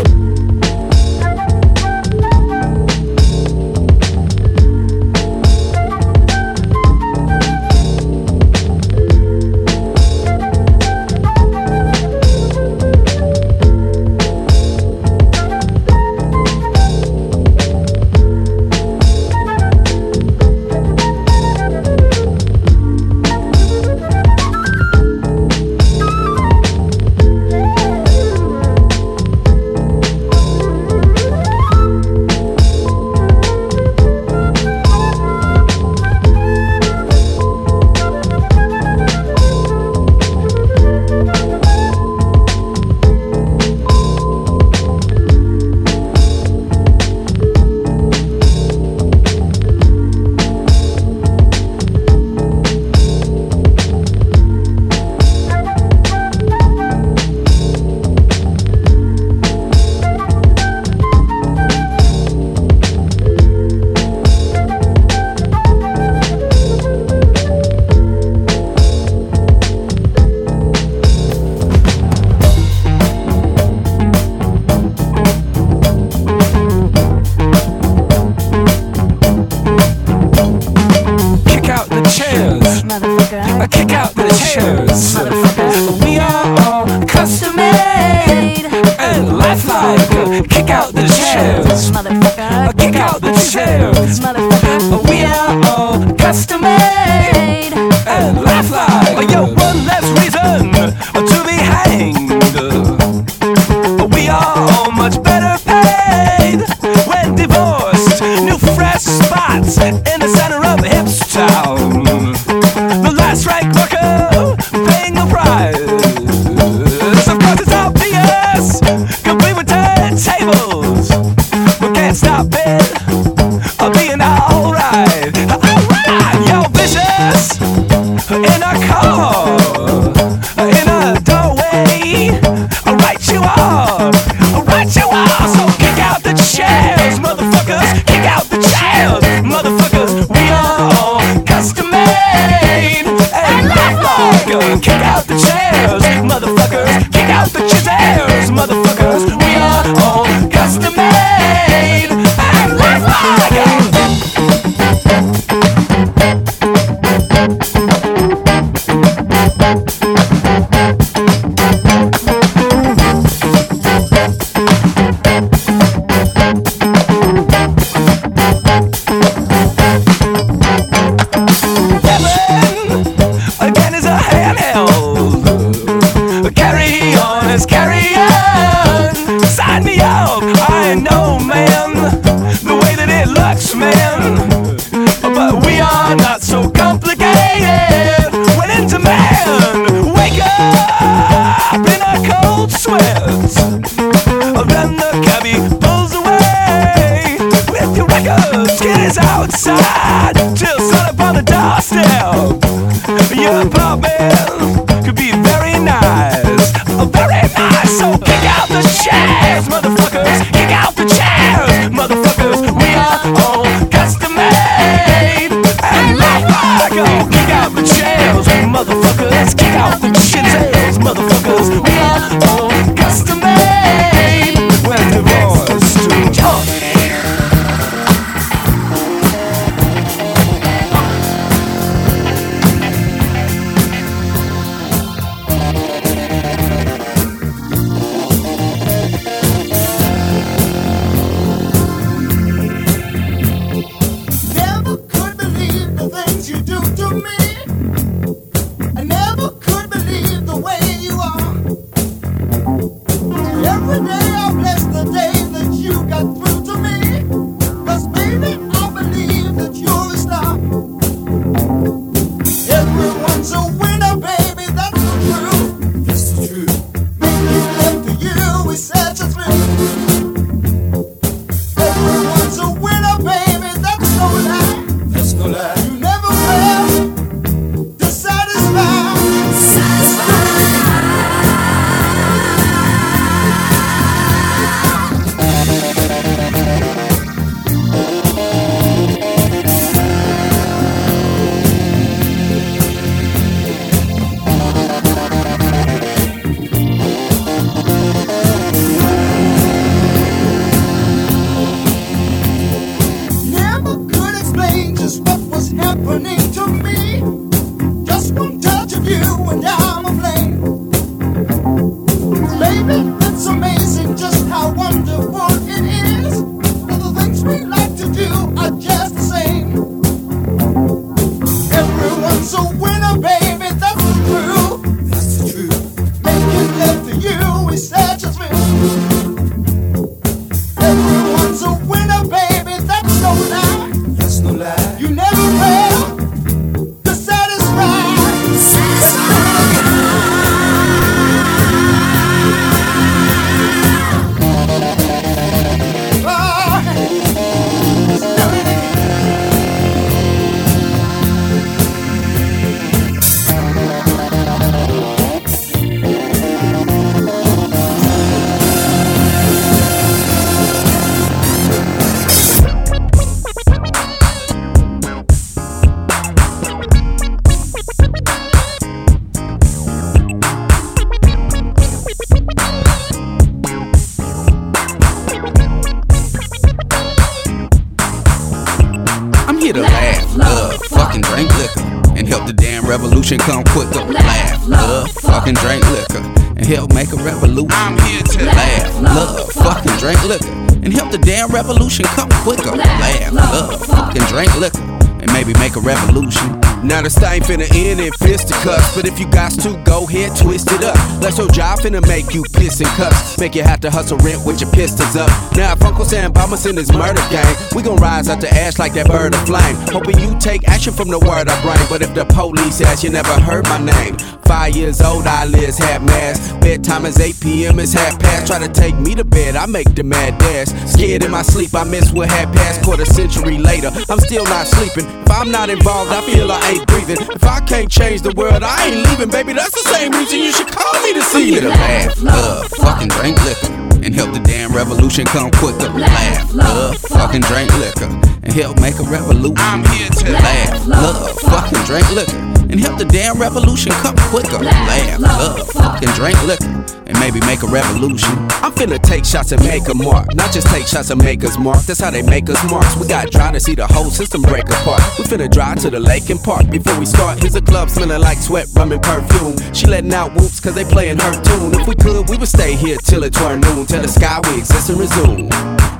This 397.15 397.29
thing 397.29 397.41
finna 397.41 397.67
end 397.75 397.99
in 397.99 398.11
fisticuffs, 398.13 398.95
but 398.95 399.05
if 399.05 399.19
you 399.19 399.29
got 399.29 399.51
to, 399.51 399.81
go 399.85 400.05
ahead, 400.07 400.35
twist 400.37 400.71
it 400.71 400.83
up. 400.83 400.95
Let 401.21 401.37
your 401.37 401.47
job 401.49 401.79
finna 401.79 402.05
make 402.07 402.33
you 402.33 402.43
piss 402.53 402.79
and 402.79 402.89
cuffs, 402.89 403.37
make 403.39 403.55
you 403.55 403.63
have 403.63 403.79
to 403.81 403.91
hustle 403.91 404.17
rent 404.19 404.45
with 404.45 404.61
your 404.61 404.71
pistols 404.71 405.15
up. 405.15 405.29
Now 405.55 405.73
if 405.73 405.83
Uncle 405.83 406.05
Sam 406.05 406.31
in 406.31 406.75
this 406.75 406.91
murder 406.91 407.21
gang, 407.29 407.55
we 407.75 407.83
gon' 407.83 407.97
rise 407.97 408.29
out 408.29 408.41
the 408.41 408.51
ash 408.53 408.79
like 408.79 408.93
that 408.93 409.07
bird 409.07 409.33
of 409.33 409.41
flame. 409.45 409.75
Hoping 409.91 410.19
you 410.19 410.37
take 410.39 410.67
action 410.67 410.93
from 410.93 411.09
the 411.09 411.19
word 411.19 411.47
I 411.47 411.61
bring, 411.61 411.89
but 411.89 412.01
if 412.01 412.13
the 412.13 412.25
police 412.25 412.81
ask, 412.81 413.03
you 413.03 413.09
never 413.09 413.39
heard 413.39 413.65
my 413.65 413.77
name. 413.77 414.15
Five 414.47 414.75
years 414.75 415.01
old, 415.01 415.25
eyelids 415.25 415.77
half 415.77 416.01
mask. 416.03 416.59
Bedtime 416.61 417.05
is 417.05 417.19
8 417.19 417.35
p.m. 417.41 417.79
It's 417.79 417.93
half 417.93 418.19
past. 418.19 418.47
Try 418.47 418.59
to 418.59 418.71
take 418.71 418.95
me 418.95 419.15
to 419.15 419.23
bed, 419.23 419.55
I 419.55 419.65
make 419.65 419.93
the 419.95 420.03
mad 420.03 420.37
dash. 420.37 420.67
Scared 420.89 421.23
in 421.23 421.31
my 421.31 421.41
sleep, 421.41 421.73
I 421.73 421.83
miss 421.83 422.11
what 422.11 422.29
had 422.29 422.53
passed. 422.53 422.83
Quarter 422.83 423.05
century 423.05 423.57
later, 423.57 423.89
I'm 424.09 424.19
still 424.19 424.45
not 424.45 424.67
sleeping. 424.67 425.05
If 425.21 425.31
I'm 425.31 425.51
not 425.51 425.69
involved, 425.69 426.11
I 426.11 426.21
feel 426.21 426.51
I 426.51 426.61
ain't 426.69 426.87
breathing. 426.87 427.17
If 427.19 427.43
I 427.43 427.59
can't 427.61 427.89
change 427.89 428.21
the 428.21 428.33
world, 428.33 428.63
I 428.63 428.87
ain't 428.87 429.09
leaving, 429.09 429.29
baby. 429.29 429.53
That's 429.53 429.71
the 429.71 429.89
same 429.89 430.11
reason 430.11 430.39
you 430.39 430.51
should 430.51 430.71
call 430.71 430.93
me 431.03 431.13
to 431.13 431.21
see 431.23 431.59
to 431.59 431.67
laugh, 431.69 432.21
love, 432.21 432.67
fucking 432.77 433.09
drink 433.09 433.43
liquor, 433.45 433.73
and 434.05 434.13
help 434.13 434.33
the 434.33 434.39
damn 434.39 434.71
revolution 434.73 435.25
come 435.25 435.49
quicker. 435.51 435.89
Laugh, 435.89 436.53
love, 436.53 436.97
fucking 436.97 437.41
drink 437.41 437.73
liquor, 437.79 438.09
and 438.43 438.53
help 438.53 438.79
make 438.79 438.99
a 438.99 439.03
revolution. 439.03 439.57
I'm 439.57 439.83
here 439.85 440.09
to 440.09 440.31
laugh, 440.31 440.87
love, 440.87 441.39
fucking 441.41 441.83
drink 441.85 442.09
liquor, 442.11 442.37
and 442.69 442.79
help 442.79 442.97
the 442.97 443.05
damn 443.05 443.39
revolution 443.39 443.91
come 444.03 444.15
quicker. 444.29 444.59
Laugh, 444.63 445.19
love, 445.19 445.67
fucking 445.71 446.09
drink 446.09 446.41
liquor, 446.43 446.65
and 447.07 447.19
maybe 447.19 447.39
make 447.41 447.63
a 447.63 447.67
revolution. 447.67 448.33
I'm 448.63 448.71
finna 448.73 448.99
take 449.01 449.25
shots 449.25 449.51
and 449.51 449.63
make 449.63 449.87
a 449.87 449.93
mark. 449.93 450.33
Not 450.35 450.51
just 450.51 450.67
take 450.67 450.87
shots 450.87 451.09
and 451.09 451.23
make 451.23 451.43
us 451.43 451.57
mark. 451.57 451.83
That's 451.85 451.99
how 451.99 452.11
they 452.11 452.21
make 452.21 452.49
us 452.49 452.59
marks. 452.69 452.95
We 452.97 453.07
got 453.07 453.31
dry 453.31 453.51
to 453.51 453.59
see 453.59 453.75
the 453.75 453.87
whole 453.87 454.09
system 454.09 454.41
break 454.41 454.65
apart. 454.65 455.01
We 455.17 455.25
finna 455.25 455.49
drive 455.49 455.79
to 455.81 455.89
the 455.89 455.99
lake 455.99 456.29
and 456.29 456.39
park. 456.39 456.69
Before 456.69 456.97
we 456.99 457.05
start, 457.05 457.39
here's 457.39 457.55
a 457.55 457.61
club 457.61 457.89
smelling 457.89 458.21
like 458.21 458.37
sweat, 458.37 458.67
rum, 458.75 458.91
and 458.91 459.01
perfume. 459.01 459.55
She 459.73 459.87
letting 459.87 460.13
out 460.13 460.33
whoops 460.33 460.59
cause 460.59 460.75
they 460.75 460.85
playing 460.85 461.19
her 461.19 461.33
tune. 461.43 461.79
If 461.79 461.87
we 461.87 461.95
could, 461.95 462.29
we 462.29 462.37
would 462.37 462.47
stay 462.47 462.75
here 462.75 462.97
till 462.97 463.23
it 463.23 463.33
turn 463.33 463.61
noon. 463.61 463.85
Till 463.85 464.01
the 464.01 464.07
sky 464.07 464.39
we 464.49 464.59
exist 464.59 464.89
and 464.89 464.99
resume. 464.99 465.49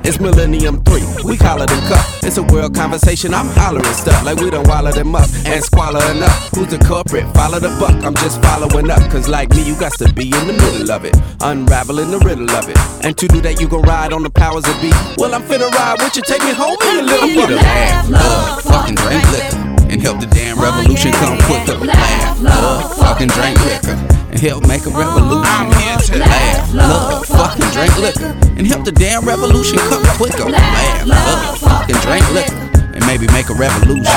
It's 0.08 0.20
Millennium 0.20 0.84
3, 0.84 1.26
we 1.26 1.36
call 1.36 1.64
it 1.64 1.72
a 1.72 1.80
cup. 1.90 2.06
It's 2.22 2.38
a 2.38 2.44
world 2.44 2.76
conversation, 2.76 3.34
I'm 3.34 3.48
hollering 3.58 3.84
stuff 3.86 4.24
like 4.24 4.38
we 4.38 4.52
done 4.52 4.68
wallow 4.70 4.92
them 4.92 5.16
up 5.16 5.28
and 5.46 5.64
squalor 5.64 6.04
enough. 6.12 6.52
Who's 6.66 6.80
the 6.80 6.84
culprit? 6.84 7.30
Follow 7.36 7.60
the 7.60 7.70
buck, 7.78 7.94
I'm 8.04 8.16
just 8.16 8.42
following 8.42 8.90
up. 8.90 8.98
Cause 9.12 9.30
like 9.30 9.54
me, 9.54 9.62
you 9.62 9.78
got 9.78 9.94
to 10.02 10.12
be 10.14 10.34
in 10.34 10.48
the 10.48 10.54
middle 10.54 10.90
of 10.90 11.06
it, 11.06 11.16
unraveling 11.42 12.10
the 12.10 12.18
riddle 12.26 12.50
of 12.50 12.68
it. 12.68 12.78
And 13.06 13.16
to 13.18 13.28
do 13.28 13.40
that, 13.42 13.62
you 13.62 13.68
gon' 13.68 13.84
ride 13.84 14.14
on 14.14 14.24
the 14.24 14.32
powers 14.32 14.66
of 14.66 14.74
be. 14.82 14.90
Well, 15.22 15.36
I'm 15.36 15.44
finna 15.44 15.70
ride 15.70 16.02
with 16.02 16.16
you, 16.18 16.24
take 16.26 16.42
me 16.42 16.58
home 16.58 16.74
in 16.90 17.00
a 17.00 17.04
little 17.06 17.30
here 17.30 17.46
to 17.46 17.56
laugh, 17.56 18.10
love, 18.10 18.62
fucking 18.66 18.96
drink 18.98 19.22
liquor, 19.30 19.62
and 19.94 20.02
help 20.02 20.20
the 20.20 20.26
damn 20.26 20.58
revolution 20.58 21.14
come 21.22 21.38
quicker. 21.46 21.78
Laugh, 21.86 22.42
love, 22.42 22.98
fucking 22.98 23.30
drink 23.30 23.62
liquor, 23.62 23.94
and 24.34 24.40
help 24.42 24.66
make 24.66 24.90
a 24.90 24.94
revolution. 24.98 25.46
I'm 25.46 25.70
here 25.70 26.02
to 26.02 26.18
laugh, 26.18 26.74
love, 26.74 27.26
fucking 27.30 27.70
drink 27.78 27.94
liquor, 28.02 28.34
and 28.58 28.66
help 28.66 28.86
the 28.86 28.92
damn 28.92 29.22
revolution 29.22 29.78
come 29.86 30.02
quicker. 30.18 30.50
Laugh, 30.50 31.06
love, 31.06 31.62
fucking 31.62 32.02
drink 32.02 32.26
liquor, 32.34 32.58
and 32.98 33.06
maybe 33.06 33.30
make 33.30 33.54
a 33.54 33.54
revolution. 33.54 34.10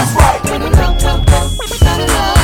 I'm 0.48 2.37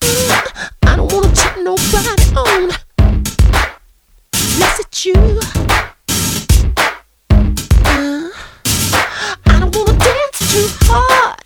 Mm, 0.00 0.32
I 0.84 0.96
don't 0.96 1.12
wanna 1.12 1.34
turn 1.34 1.62
nobody 1.62 2.08
on. 2.34 2.70
This 4.32 4.78
is 4.80 5.04
you 5.04 5.12
mm, 7.84 8.30
I 9.44 9.58
don't 9.60 9.76
wanna 9.76 9.98
dance 9.98 10.38
too 10.50 10.68
hot. 10.88 11.36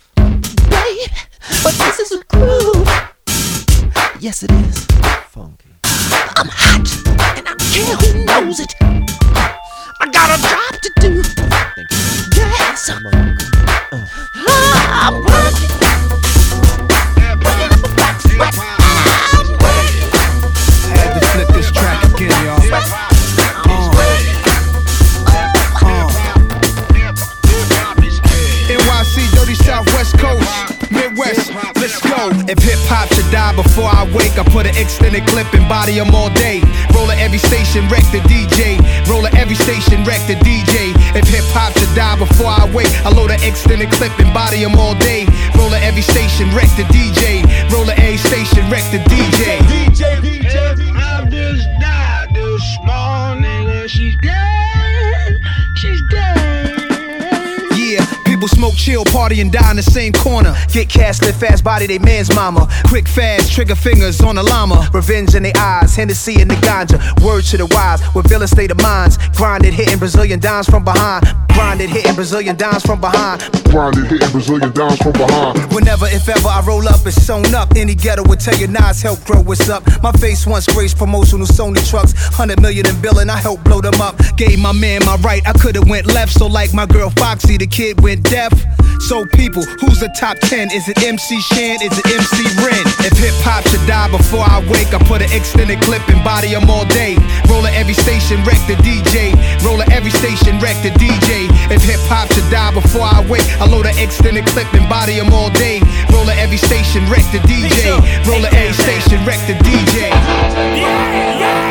Babe, 0.69 1.11
but 1.63 1.73
this 1.79 1.99
isn't 1.99 2.25
groove. 2.29 2.87
Yes, 4.21 4.43
it 4.43 4.51
is. 4.51 4.85
Funky. 5.31 5.69
I'm 5.83 6.47
hot 6.47 6.87
and 7.37 7.45
I 7.45 7.55
care 7.73 7.95
who 7.97 8.23
knows 8.23 8.61
it. 8.61 8.73
I 8.81 10.05
got 10.09 10.39
a 10.39 10.41
job 10.41 10.62
to 10.83 10.91
do. 10.99 11.23
Yes. 12.35 12.89
I'm 13.89 15.21
working. 15.23 15.82
Extended 34.77 35.25
clip 35.27 35.51
and 35.53 35.67
body 35.67 35.99
'em 35.99 36.13
all 36.13 36.29
day. 36.29 36.61
Roll 36.93 37.09
at 37.11 37.19
every 37.19 37.39
station, 37.39 37.87
wreck 37.89 38.05
the 38.11 38.21
DJ. 38.27 38.77
Roll 39.09 39.25
at 39.25 39.35
every 39.35 39.55
station, 39.55 40.03
wreck 40.03 40.21
the 40.27 40.35
DJ. 40.35 40.93
If 41.15 41.27
hip 41.27 41.45
hop 41.53 41.77
should 41.77 41.93
die 41.95 42.15
before 42.15 42.47
I 42.47 42.65
wait, 42.73 42.89
I 43.05 43.09
load 43.09 43.31
an 43.31 43.41
extended 43.43 43.91
clip 43.91 44.17
and 44.19 44.33
body 44.33 44.63
'em 44.63 44.75
all 44.75 44.95
day. 44.95 45.25
Roll 45.55 45.73
at 45.73 45.83
every 45.83 46.01
station, 46.01 46.53
wreck 46.55 46.69
the 46.75 46.85
DJ. 46.95 47.43
Roll 47.71 47.89
a 47.89 48.17
station, 48.17 48.69
wreck 48.69 48.85
the 48.91 48.99
DJ. 49.11 49.59
DJ, 49.67 50.19
DJ, 50.21 50.91
I 50.95 51.25
just 51.29 51.67
died 51.79 52.27
this 52.33 52.65
morning 52.85 53.67
and 53.69 53.89
she's 53.89 54.15
people 58.43 58.57
smoke, 58.57 58.75
chill, 58.75 59.05
party, 59.05 59.41
and 59.41 59.51
die 59.51 59.69
in 59.71 59.77
the 59.77 59.83
same 59.83 60.11
corner. 60.11 60.53
Get 60.71 60.89
cash, 60.89 61.21
live 61.21 61.35
fast, 61.35 61.63
body 61.63 61.87
they 61.87 61.99
man's 61.99 62.33
mama. 62.35 62.67
Quick, 62.87 63.07
fast, 63.07 63.51
trigger 63.51 63.75
fingers 63.75 64.21
on 64.21 64.37
a 64.37 64.43
llama. 64.43 64.89
Revenge 64.93 65.35
in 65.35 65.43
their 65.43 65.53
eyes, 65.57 65.95
Hennessy 65.95 66.41
in 66.41 66.47
the 66.47 66.55
ganja. 66.55 66.97
Word 67.23 67.43
to 67.45 67.57
the 67.57 67.65
wise, 67.67 68.01
with 68.13 68.27
villain 68.27 68.47
state 68.47 68.71
of 68.71 68.81
minds. 68.81 69.17
Grinded, 69.37 69.73
hitting 69.73 69.99
Brazilian 69.99 70.39
dimes 70.39 70.67
from 70.69 70.83
behind. 70.83 71.25
Grinded, 71.53 71.89
hitting 71.89 72.15
Brazilian 72.15 72.57
dimes 72.57 72.83
from 72.83 72.99
behind. 72.99 73.41
Grinded, 73.65 74.07
hitting 74.07 74.31
Brazilian 74.31 74.73
dimes 74.73 74.97
from 74.97 75.13
behind. 75.13 75.59
Whenever, 75.73 76.07
if 76.07 76.27
ever, 76.27 76.47
I 76.47 76.61
roll 76.65 76.87
up, 76.87 77.05
it's 77.05 77.21
sewn 77.21 77.53
up. 77.53 77.73
Any 77.75 77.95
ghetto 77.95 78.27
would 78.27 78.39
tell 78.39 78.57
you 78.57 78.67
Nas 78.67 79.01
help 79.01 79.23
grow 79.23 79.41
what's 79.41 79.69
up. 79.69 79.83
My 80.01 80.11
face 80.13 80.47
once 80.47 80.65
graced 80.65 80.97
promotional 80.97 81.45
Sony 81.45 81.87
trucks. 81.87 82.13
100 82.13 82.59
million 82.61 82.87
in 82.87 82.99
billing, 83.01 83.29
I 83.29 83.37
helped 83.37 83.63
blow 83.63 83.81
them 83.81 84.01
up. 84.01 84.17
Gave 84.35 84.59
my 84.59 84.71
man 84.71 85.05
my 85.05 85.15
right, 85.17 85.47
I 85.47 85.53
could've 85.53 85.87
went 85.87 86.07
left. 86.07 86.33
So 86.33 86.47
like 86.47 86.73
my 86.73 86.85
girl 86.85 87.11
Foxy, 87.11 87.57
the 87.57 87.67
kid 87.67 88.01
went 88.01 88.23
deaf. 88.33 88.53
So 89.09 89.25
people, 89.25 89.61
who's 89.77 89.99
the 89.99 90.09
top 90.17 90.39
10? 90.39 90.71
Is 90.71 90.89
it 90.89 90.97
MC 91.03 91.39
Shan? 91.53 91.77
Is 91.85 91.93
it 91.93 92.07
MC 92.07 92.37
Ren? 92.65 92.81
If 93.05 93.13
hip 93.21 93.35
hop 93.45 93.61
should 93.69 93.85
die 93.85 94.09
before 94.09 94.41
I 94.41 94.57
wake, 94.73 94.89
I 94.89 94.97
put 95.05 95.21
an 95.21 95.29
extended 95.29 95.79
clip 95.85 96.01
and 96.09 96.23
body 96.23 96.55
'em 96.55 96.67
all 96.69 96.85
day. 96.85 97.13
Roll 97.49 97.67
at 97.67 97.75
every 97.75 97.93
station, 97.93 98.41
wreck 98.47 98.61
the 98.65 98.77
DJ. 98.81 99.35
Roll 99.61 99.79
at 99.83 99.91
every 99.91 100.09
station, 100.09 100.57
wreck 100.63 100.77
the 100.81 100.89
DJ. 100.97 101.45
If 101.69 101.83
hip 101.83 101.99
hop 102.09 102.31
should 102.33 102.49
die 102.49 102.71
before 102.71 103.05
I 103.05 103.19
wake, 103.29 103.45
I 103.61 103.65
load 103.67 103.85
an 103.85 103.97
extended 103.99 104.45
clip 104.47 104.73
and 104.73 104.87
body 104.89 105.19
'em 105.19 105.31
all 105.31 105.51
day. 105.51 105.77
Roll 106.09 106.27
at 106.31 106.37
every 106.39 106.57
station, 106.57 107.05
wreck 107.11 107.25
the 107.35 107.41
DJ. 107.51 107.99
Roll 108.25 108.43
at 108.47 108.53
every 108.53 108.77
station, 108.85 109.19
wreck 109.27 109.41
the 109.45 109.57
DJ. 109.67 110.09
Yeah, 110.81 111.41
yeah. 111.41 111.61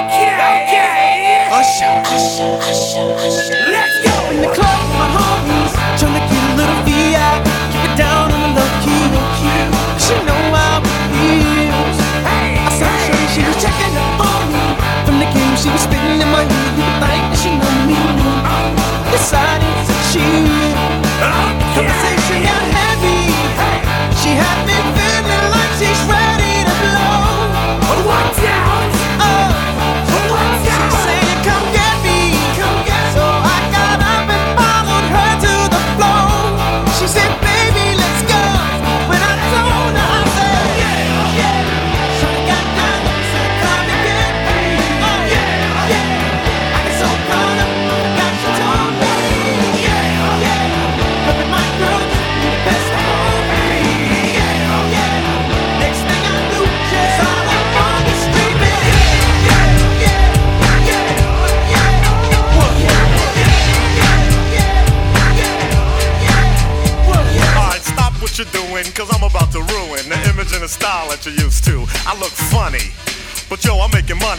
Okay, 0.00 0.30
okay. 0.56 1.50
Usher, 1.60 1.94
usher, 2.16 2.52
usher, 2.70 3.06
usher. 3.26 3.58
Let's 3.74 3.96
go 4.06 4.16
in 4.32 4.40
the 4.40 4.52
club 4.56 4.83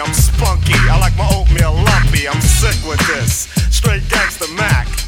I'm 0.00 0.14
spunky. 0.14 0.74
I 0.74 0.98
like 1.00 1.16
my 1.16 1.28
oatmeal 1.34 1.74
lumpy, 1.74 2.28
I'm 2.28 2.40
sick 2.40 2.76
with 2.88 3.00
this. 3.08 3.48
Straight 3.74 4.08
gangster 4.08 4.46
Mac. 4.54 5.07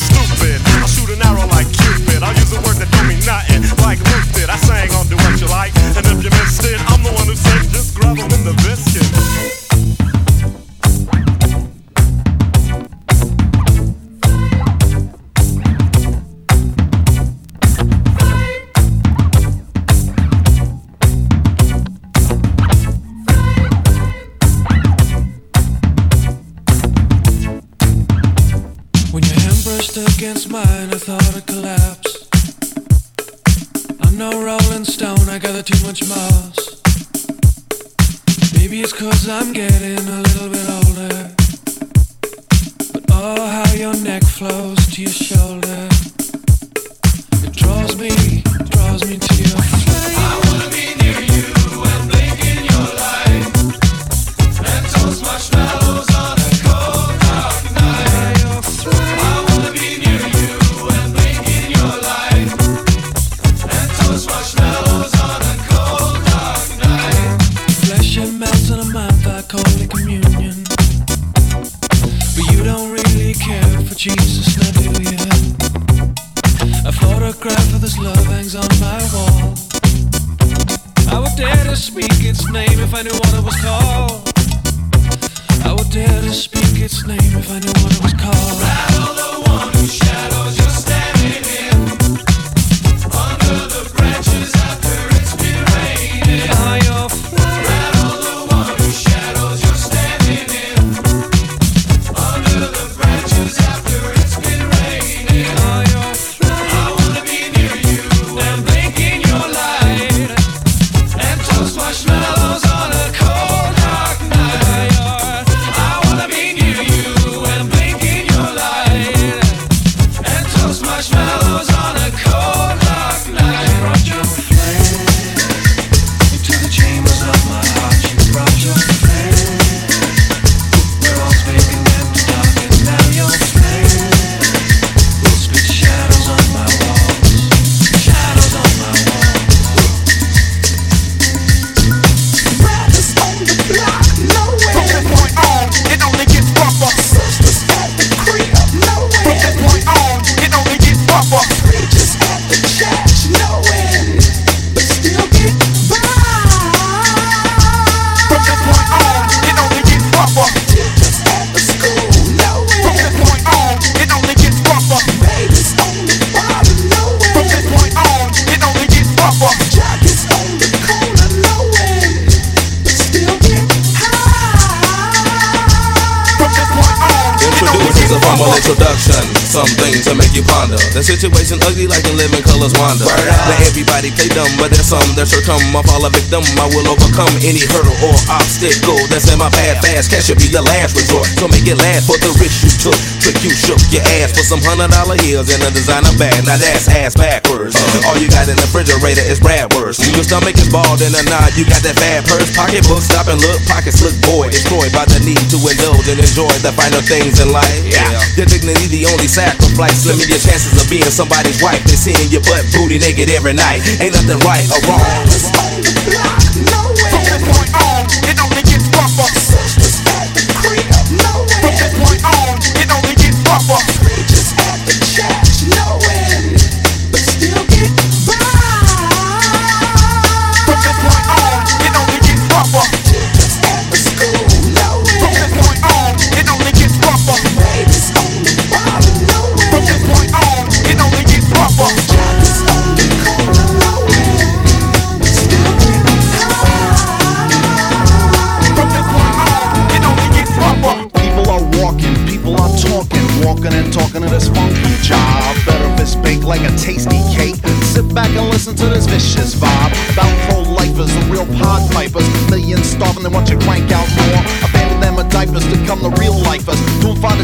The 180.91 180.99
situation 180.99 181.55
ugly 181.63 181.87
like 181.87 182.03
in 182.03 182.19
living 182.19 182.43
colors 182.43 182.75
wander. 182.75 183.07
Now 183.07 183.57
everybody 183.63 184.11
play 184.11 184.27
dumb, 184.27 184.51
but 184.59 184.75
there's 184.75 184.91
some 184.91 185.15
that 185.15 185.31
sure 185.31 185.39
come. 185.47 185.63
I 185.71 185.79
fall 185.87 186.03
a 186.03 186.11
victim, 186.11 186.43
I 186.59 186.67
will 186.67 186.83
overcome 186.91 187.31
any 187.47 187.63
hurdle 187.63 187.95
or 188.03 188.15
obstacle 188.27 188.99
that's 189.07 189.31
in 189.31 189.39
my 189.39 189.47
path. 189.47 189.79
Fast 189.79 190.11
cash 190.11 190.27
should 190.27 190.43
be 190.43 190.51
the 190.51 190.59
last 190.59 190.99
resort, 190.99 191.31
so 191.39 191.47
make 191.47 191.63
it 191.63 191.79
last 191.79 192.11
for 192.11 192.19
the 192.19 192.35
risk 192.43 192.67
you 192.67 192.73
took. 192.75 192.99
Trick 193.23 193.39
you 193.39 193.55
shook 193.55 193.79
your 193.87 194.03
ass 194.19 194.35
for 194.35 194.43
some 194.43 194.59
hundred 194.67 194.91
dollar 194.91 195.15
heels 195.23 195.47
and 195.47 195.63
a 195.63 195.71
designer 195.71 196.11
bag. 196.19 196.43
Now 196.43 196.59
that's 196.59 196.91
ass 196.91 197.15
backwards. 197.15 197.79
Uh, 197.79 198.11
all 198.11 198.19
you 198.19 198.27
got 198.27 198.51
in 198.51 198.59
the 198.59 198.67
refrigerator 198.67 199.23
is 199.23 199.39
Bradworth. 199.39 199.95
Your 200.11 200.27
stomach 200.27 200.59
is 200.59 200.67
bald 200.67 200.99
and 200.99 201.15
a 201.15 201.23
nod, 201.23 201.55
you 201.55 201.63
got 201.63 201.79
that 201.87 201.95
bad 202.03 202.27
purse. 202.27 202.51
Pocketbook, 202.51 202.99
stop 202.99 203.31
and 203.31 203.39
look, 203.39 203.63
pockets 203.63 204.03
look 204.03 204.13
void. 204.27 204.51
Destroyed 204.51 204.91
by 204.91 205.07
the 205.07 205.23
need 205.23 205.39
to 205.55 205.57
indulge 205.57 206.11
and 206.11 206.19
enjoy 206.19 206.51
the 206.59 206.75
finer 206.75 206.99
things 207.07 207.39
in 207.39 207.47
life. 207.47 207.79
Yeah. 207.87 208.19
Your 208.35 208.45
dignity, 208.51 208.91
the 208.91 209.07
only 209.07 209.31
sacrifice. 209.31 210.03
Let 210.03 210.19
me 210.19 210.27
your 210.27 210.43
chances 210.43 210.80
being 210.89 211.03
somebody's 211.11 211.61
wife 211.61 211.81
and 211.81 211.99
seeing 211.99 212.31
your 212.31 212.41
butt 212.41 212.65
booty 212.73 212.97
naked 212.97 213.29
every 213.29 213.53
night. 213.53 213.81
Ain't 213.99 214.13
nothing 214.13 214.39
right 214.47 214.65
or 214.71 214.81
wrong. 214.87 215.60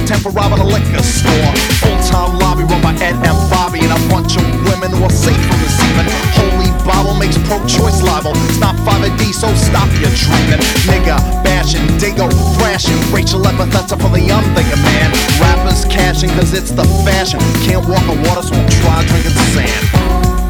pretend 0.07 0.23
for 0.23 0.31
robbing 0.39 0.59
a 0.59 0.63
liquor 0.63 1.03
store. 1.03 1.51
full-time 1.83 2.39
lobby 2.39 2.63
run 2.63 2.81
by 2.81 2.93
Ed 3.03 3.19
and 3.27 3.37
Bobby, 3.51 3.79
and 3.83 3.91
a 3.91 3.99
bunch 4.07 4.37
of 4.37 4.43
women 4.63 4.91
who 4.95 5.03
are 5.03 5.11
safe 5.11 5.35
from 5.35 5.59
receiving. 5.59 6.07
Holy 6.31 6.71
Bible 6.87 7.13
makes 7.19 7.37
pro 7.43 7.59
choice 7.67 8.01
libel. 8.01 8.31
It's 8.47 8.59
not 8.59 8.75
5AD, 8.87 9.33
so 9.33 9.53
stop 9.55 9.91
your 9.99 10.11
dreaming. 10.15 10.63
Nigga, 10.87 11.19
bashing, 11.43 11.85
dingo, 11.99 12.29
thrashing. 12.55 12.95
Rachel 13.11 13.41
Epitheta 13.43 13.99
for 13.99 14.07
the 14.15 14.23
unthinking 14.31 14.81
man. 14.81 15.11
Rappers 15.43 15.83
cashing, 15.91 16.29
cause 16.39 16.53
it's 16.53 16.71
the 16.71 16.85
fashion. 17.03 17.39
Can't 17.67 17.85
walk 17.87 18.07
on 18.07 18.21
water, 18.23 18.43
so 18.47 18.55
I'm 18.55 18.69
try 18.79 19.03
drinking 19.03 19.35
sand. 19.51 20.46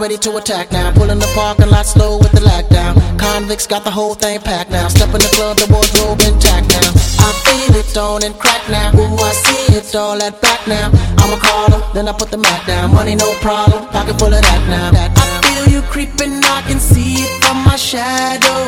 Ready 0.00 0.16
to 0.18 0.36
attack 0.36 0.72
now. 0.72 0.92
Pulling 0.92 1.18
the 1.18 1.30
parking 1.34 1.70
lot 1.70 1.86
slow 1.86 2.18
with 2.18 2.32
the 2.32 2.40
lockdown. 2.40 2.94
Convicts 3.18 3.66
got 3.66 3.84
the 3.84 3.90
whole 3.90 4.14
thing 4.14 4.40
packed 4.40 4.70
now. 4.70 4.88
Step 4.88 5.08
in 5.08 5.20
the 5.20 5.30
club, 5.36 5.56
the 5.56 5.66
boys 5.66 5.90
wardrobe 5.94 6.20
intact 6.22 6.68
now. 6.70 6.90
I 7.22 7.30
feel 7.44 7.76
it 7.76 7.96
on 7.96 8.24
and 8.24 8.34
crack 8.38 8.62
now. 8.68 8.90
Ooh, 8.94 9.16
I 9.16 9.32
see 9.32 9.76
it 9.76 9.94
all 9.94 10.20
at 10.22 10.40
back 10.40 10.66
now. 10.66 10.90
I'ma 11.18 11.36
call 11.36 11.70
her, 11.70 11.92
then 11.94 12.08
I 12.08 12.12
put 12.12 12.30
the 12.30 12.38
mat 12.38 12.66
down. 12.66 12.94
Money 12.94 13.14
no 13.14 13.32
problem, 13.40 13.86
pocket 13.88 14.18
full 14.18 14.34
of 14.34 14.42
that 14.42 14.62
now. 14.68 14.90
I 14.92 15.40
feel 15.46 15.68
you 15.72 15.82
creeping, 15.82 16.42
I 16.44 16.62
can 16.66 16.80
see 16.80 17.14
it 17.22 17.44
from 17.44 17.62
my 17.64 17.76
shadow. 17.76 18.60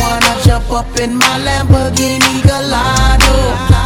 Wanna 0.00 0.34
jump 0.44 0.70
up 0.70 0.90
in 0.98 1.16
my 1.16 1.34
Lamborghini 1.46 2.42
Gallardo? 2.42 3.34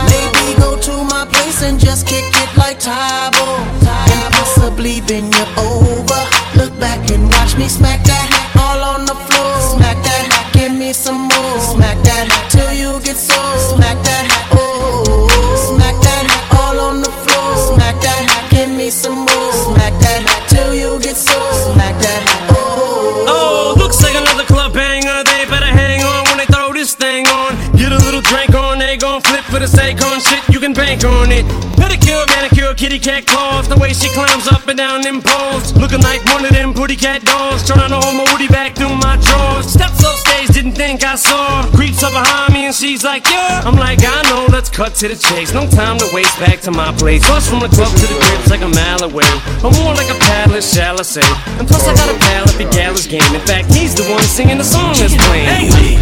Maybe 0.08 0.58
go 0.58 0.78
to 0.78 1.04
my 1.04 1.27
place 1.58 1.68
and 1.68 1.78
just 1.80 2.06
kick 2.06 2.24
it 2.24 2.56
like 2.56 2.78
Tae 2.78 3.30
Bo. 3.32 3.46
And 3.86 4.34
possibly 4.34 5.00
bend 5.00 5.34
you 5.34 5.46
over. 5.56 6.22
Look 6.56 6.78
back 6.78 7.10
and 7.10 7.24
watch 7.32 7.56
me 7.56 7.68
smack 7.68 8.02
that 8.04 8.28
all 8.56 8.80
on 8.94 9.04
the 9.04 9.14
floor. 9.14 9.54
Smack 9.74 9.96
that, 10.04 10.50
give 10.52 10.72
me 10.72 10.92
some 10.92 11.28
more. 11.28 11.60
Smack 11.60 11.98
that 12.04 12.26
till 12.50 12.72
you 12.72 13.00
get 13.02 13.16
so. 13.16 13.38
Smack 13.74 13.98
that, 14.04 14.26
oh. 14.52 15.28
Smack 15.68 15.96
that 16.02 16.26
all 16.60 16.78
on 16.80 17.02
the 17.02 17.10
floor. 17.10 17.50
Smack 17.74 18.00
that, 18.02 18.48
give 18.50 18.70
me 18.70 18.90
some 18.90 19.26
more. 19.26 19.52
Smack 19.66 19.94
that 20.00 20.22
till 20.48 20.74
you 20.74 20.98
get 21.00 21.16
so. 21.16 21.38
Smack 21.72 21.96
that, 22.00 22.22
oh. 22.50 23.26
Oh, 23.28 23.74
looks 23.78 24.02
like 24.02 24.14
another 24.14 24.44
club 24.44 24.72
banger. 24.72 25.22
They 25.24 25.44
better 25.46 25.72
hang 25.72 26.02
on 26.04 26.24
when 26.26 26.38
they 26.38 26.46
throw 26.46 26.72
this 26.72 26.94
thing 26.94 27.26
on. 27.28 27.56
Get 27.76 27.92
a 27.92 27.98
little 27.98 28.22
drink 28.22 28.54
on, 28.54 28.78
they 28.78 28.96
gon' 28.96 29.20
flip 29.22 29.44
for 29.44 29.58
the 29.58 29.66
Akon 29.66 30.20
shit. 30.26 30.47
Bank 30.88 31.04
on 31.04 31.30
it. 31.30 31.44
Pedicure, 31.76 32.24
manicure, 32.32 32.72
kitty 32.72 32.98
cat 32.98 33.26
claws. 33.26 33.68
The 33.68 33.76
way 33.76 33.92
she 33.92 34.08
climbs 34.16 34.48
up 34.48 34.66
and 34.68 34.78
down 34.78 35.02
them 35.02 35.20
poles. 35.20 35.76
Looking 35.76 36.00
like 36.00 36.24
one 36.32 36.46
of 36.46 36.52
them 36.52 36.72
pretty 36.72 36.96
cat 36.96 37.22
dolls. 37.28 37.60
Trying 37.68 37.92
to 37.92 38.00
hold 38.00 38.16
my 38.16 38.24
woody 38.32 38.48
back 38.48 38.74
through 38.74 38.96
my 38.96 39.20
drawers. 39.20 39.68
Steps 39.68 40.00
on 40.02 40.16
stage, 40.16 40.48
didn't 40.48 40.80
think 40.80 41.04
I 41.04 41.16
saw. 41.16 41.68
Creeps 41.76 42.02
up 42.02 42.16
behind 42.16 42.54
me 42.54 42.64
and 42.64 42.74
she's 42.74 43.04
like, 43.04 43.28
yeah. 43.28 43.60
I'm 43.68 43.76
like, 43.76 44.00
I 44.00 44.22
know, 44.32 44.48
let's 44.48 44.70
cut 44.70 44.94
to 45.04 45.08
the 45.08 45.16
chase. 45.16 45.52
No 45.52 45.68
time 45.68 45.98
to 45.98 46.08
waste 46.10 46.40
back 46.40 46.60
to 46.64 46.70
my 46.70 46.90
place. 46.96 47.20
Bus 47.28 47.46
from 47.46 47.60
the 47.60 47.68
club 47.68 47.92
to 47.92 48.06
the 48.08 48.16
crib's 48.24 48.48
like 48.48 48.64
a 48.64 48.72
mile 48.72 49.04
away. 49.04 49.28
Or 49.60 49.68
more 49.84 49.92
like 49.92 50.08
a 50.08 50.16
palace, 50.24 50.72
shall 50.72 50.98
I 50.98 51.04
say. 51.04 51.28
And 51.60 51.68
plus, 51.68 51.84
I 51.84 51.92
got 52.00 52.08
a 52.08 52.16
pal 52.16 52.48
at 52.48 52.56
the 52.56 52.64
Gallus 52.72 53.06
game. 53.06 53.28
In 53.36 53.44
fact, 53.44 53.68
he's 53.74 53.94
the 53.94 54.08
one 54.08 54.24
singing 54.24 54.56
the 54.56 54.64
song 54.64 54.96
that's 54.96 55.12
playing. 55.28 55.68
Hey, 55.68 56.00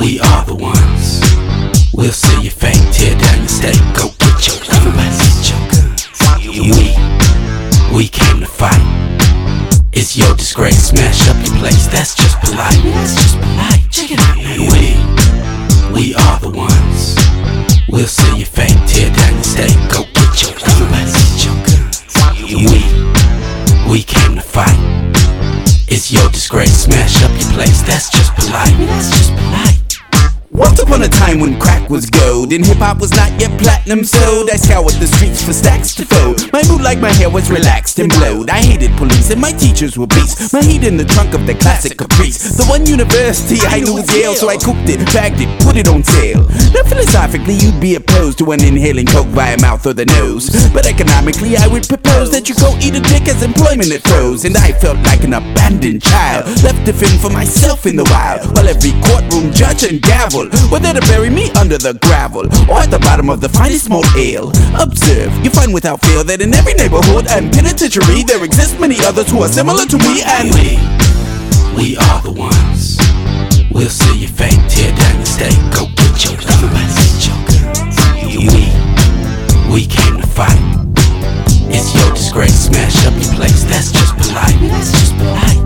We 0.00 0.18
are 0.18 0.46
the 0.48 0.56
ones. 0.56 1.31
We'll 2.02 2.10
see 2.10 2.42
your 2.42 2.50
fate, 2.50 2.82
tear 2.92 3.16
down 3.16 3.38
your 3.38 3.48
state. 3.48 3.78
Go 3.94 4.10
get 4.18 4.34
your 4.48 4.58
guns. 4.66 5.22
get 5.22 5.54
your 5.54 5.62
guns. 5.70 6.02
We, 6.42 6.90
we 7.96 8.08
came 8.08 8.40
to 8.40 8.46
fight. 8.46 8.82
It's 9.92 10.16
your 10.16 10.34
disgrace. 10.34 10.88
Smash 10.88 11.28
up 11.28 11.36
your 11.46 11.54
place. 11.62 11.86
That's 11.86 12.16
just 12.16 12.40
polite. 12.40 12.82
That's 12.82 13.14
just 13.14 13.38
polite. 13.38 13.86
Check 13.92 14.10
it 14.10 14.18
out. 14.18 14.34
We, 14.34 14.98
we 15.94 16.14
are 16.16 16.40
the 16.40 16.50
ones. 16.50 17.14
We'll 17.88 18.10
see 18.10 18.36
your 18.36 18.50
fate, 18.50 18.74
tear 18.88 19.14
down 19.14 19.34
your 19.34 19.44
state. 19.44 19.78
Go 19.86 20.02
get 20.10 20.42
your 20.42 20.58
guns, 20.58 21.14
get 21.14 21.44
your 21.46 21.54
guns. 21.62 22.02
We, 22.50 22.82
we 23.88 24.02
came 24.02 24.34
to 24.34 24.42
fight. 24.42 24.74
It's 25.86 26.10
your 26.10 26.28
disgrace. 26.30 26.82
Smash 26.82 27.22
up 27.22 27.30
your 27.30 27.52
place. 27.52 27.80
That's 27.82 28.10
just 28.10 28.34
polite. 28.34 28.74
That's 28.90 29.08
just 29.08 29.30
polite. 29.36 29.71
Once 30.62 30.78
upon 30.80 31.02
a 31.02 31.08
time 31.08 31.40
when 31.40 31.58
crack 31.58 31.90
was 31.90 32.08
gold 32.08 32.52
and 32.52 32.64
hip 32.64 32.78
hop 32.78 33.00
was 33.00 33.10
not 33.18 33.28
yet 33.40 33.50
platinum 33.58 34.04
sold, 34.04 34.48
I 34.48 34.54
scoured 34.54 34.94
the 35.02 35.08
streets 35.08 35.42
for 35.42 35.52
stacks 35.52 35.92
to 35.96 36.06
fold. 36.06 36.52
My 36.52 36.62
mood 36.70 36.82
like 36.82 37.00
my 37.00 37.10
hair 37.10 37.28
was 37.28 37.50
relaxed 37.50 37.98
and 37.98 38.08
blowed. 38.08 38.48
I 38.48 38.62
hated 38.62 38.96
police 38.96 39.30
and 39.30 39.40
my 39.40 39.50
teachers 39.50 39.98
were 39.98 40.06
beasts. 40.06 40.52
My 40.52 40.62
heat 40.62 40.84
in 40.84 40.96
the 40.96 41.04
trunk 41.04 41.34
of 41.34 41.48
the 41.48 41.54
classic 41.54 41.98
Caprice. 41.98 42.54
The 42.54 42.64
one 42.66 42.86
university 42.86 43.58
I 43.66 43.80
knew 43.80 43.94
was 43.94 44.06
Yale, 44.14 44.36
so 44.36 44.48
I 44.48 44.56
cooked 44.56 44.86
it, 44.86 45.02
bagged 45.12 45.40
it, 45.40 45.50
put 45.66 45.76
it 45.76 45.88
on 45.88 46.04
sale. 46.04 46.46
Now 46.70 46.86
philosophically, 46.86 47.54
you'd 47.58 47.80
be 47.80 47.96
opposed 47.96 48.38
to 48.38 48.52
an 48.52 48.62
inhaling 48.62 49.06
coke 49.06 49.34
via 49.34 49.58
mouth 49.58 49.84
or 49.84 49.94
the 49.94 50.06
nose, 50.06 50.46
but 50.70 50.86
economically, 50.86 51.56
I 51.56 51.66
would 51.66 51.88
propose 51.88 52.30
that 52.30 52.48
you 52.48 52.54
go 52.54 52.70
eat 52.78 52.94
a 52.94 53.02
dick 53.02 53.26
as 53.26 53.42
employment 53.42 53.90
it 53.90 54.06
froze. 54.06 54.44
And 54.44 54.56
I 54.56 54.70
felt 54.70 54.98
like 55.02 55.24
an 55.24 55.34
abandoned 55.34 56.02
child, 56.02 56.46
left 56.62 56.86
to 56.86 56.92
fend 56.92 57.18
for 57.20 57.30
myself 57.30 57.84
in 57.84 57.96
the 57.96 58.06
wild, 58.14 58.46
while 58.54 58.68
every 58.68 58.94
courtroom 59.02 59.50
judge 59.50 59.82
and 59.82 60.00
gavel 60.00 60.51
were 60.70 60.78
to 60.80 61.00
bury 61.08 61.30
me 61.30 61.50
under 61.52 61.78
the 61.78 61.94
gravel 62.02 62.44
or 62.70 62.78
at 62.80 62.90
the 62.90 62.98
bottom 62.98 63.30
of 63.30 63.40
the 63.40 63.48
finest 63.48 63.88
malt 63.88 64.06
ale. 64.16 64.50
Observe, 64.78 65.32
you 65.44 65.50
find 65.50 65.72
without 65.72 66.00
fail 66.00 66.24
that 66.24 66.40
in 66.40 66.52
every 66.54 66.74
neighborhood 66.74 67.26
and 67.30 67.52
penitentiary 67.52 68.22
there 68.24 68.42
exist 68.44 68.78
many 68.80 68.96
others 69.04 69.30
who 69.30 69.42
are 69.42 69.48
similar 69.48 69.84
to 69.86 69.96
me 69.98 70.22
and 70.24 70.52
we. 70.52 70.76
We 71.76 71.96
are 71.96 72.20
the 72.22 72.32
ones. 72.32 72.98
We'll 73.72 73.88
see 73.88 74.20
your 74.20 74.30
fate, 74.30 74.60
tear 74.68 74.92
down 74.92 75.16
your 75.16 75.26
state, 75.26 75.56
go 75.72 75.88
get 75.96 76.12
your 76.28 76.36
guns. 76.36 77.00
We, 78.28 78.68
we 79.72 79.86
came 79.86 80.20
to 80.20 80.26
fight. 80.26 80.60
It's 81.72 81.94
your 81.96 82.12
disgrace, 82.12 82.68
smash 82.68 83.06
up 83.06 83.14
your 83.14 83.32
place, 83.34 83.64
That's 83.64 83.90
just 83.92 84.12
polite. 84.16 84.60
that's 84.68 84.92
just 84.92 85.16
polite. 85.16 85.61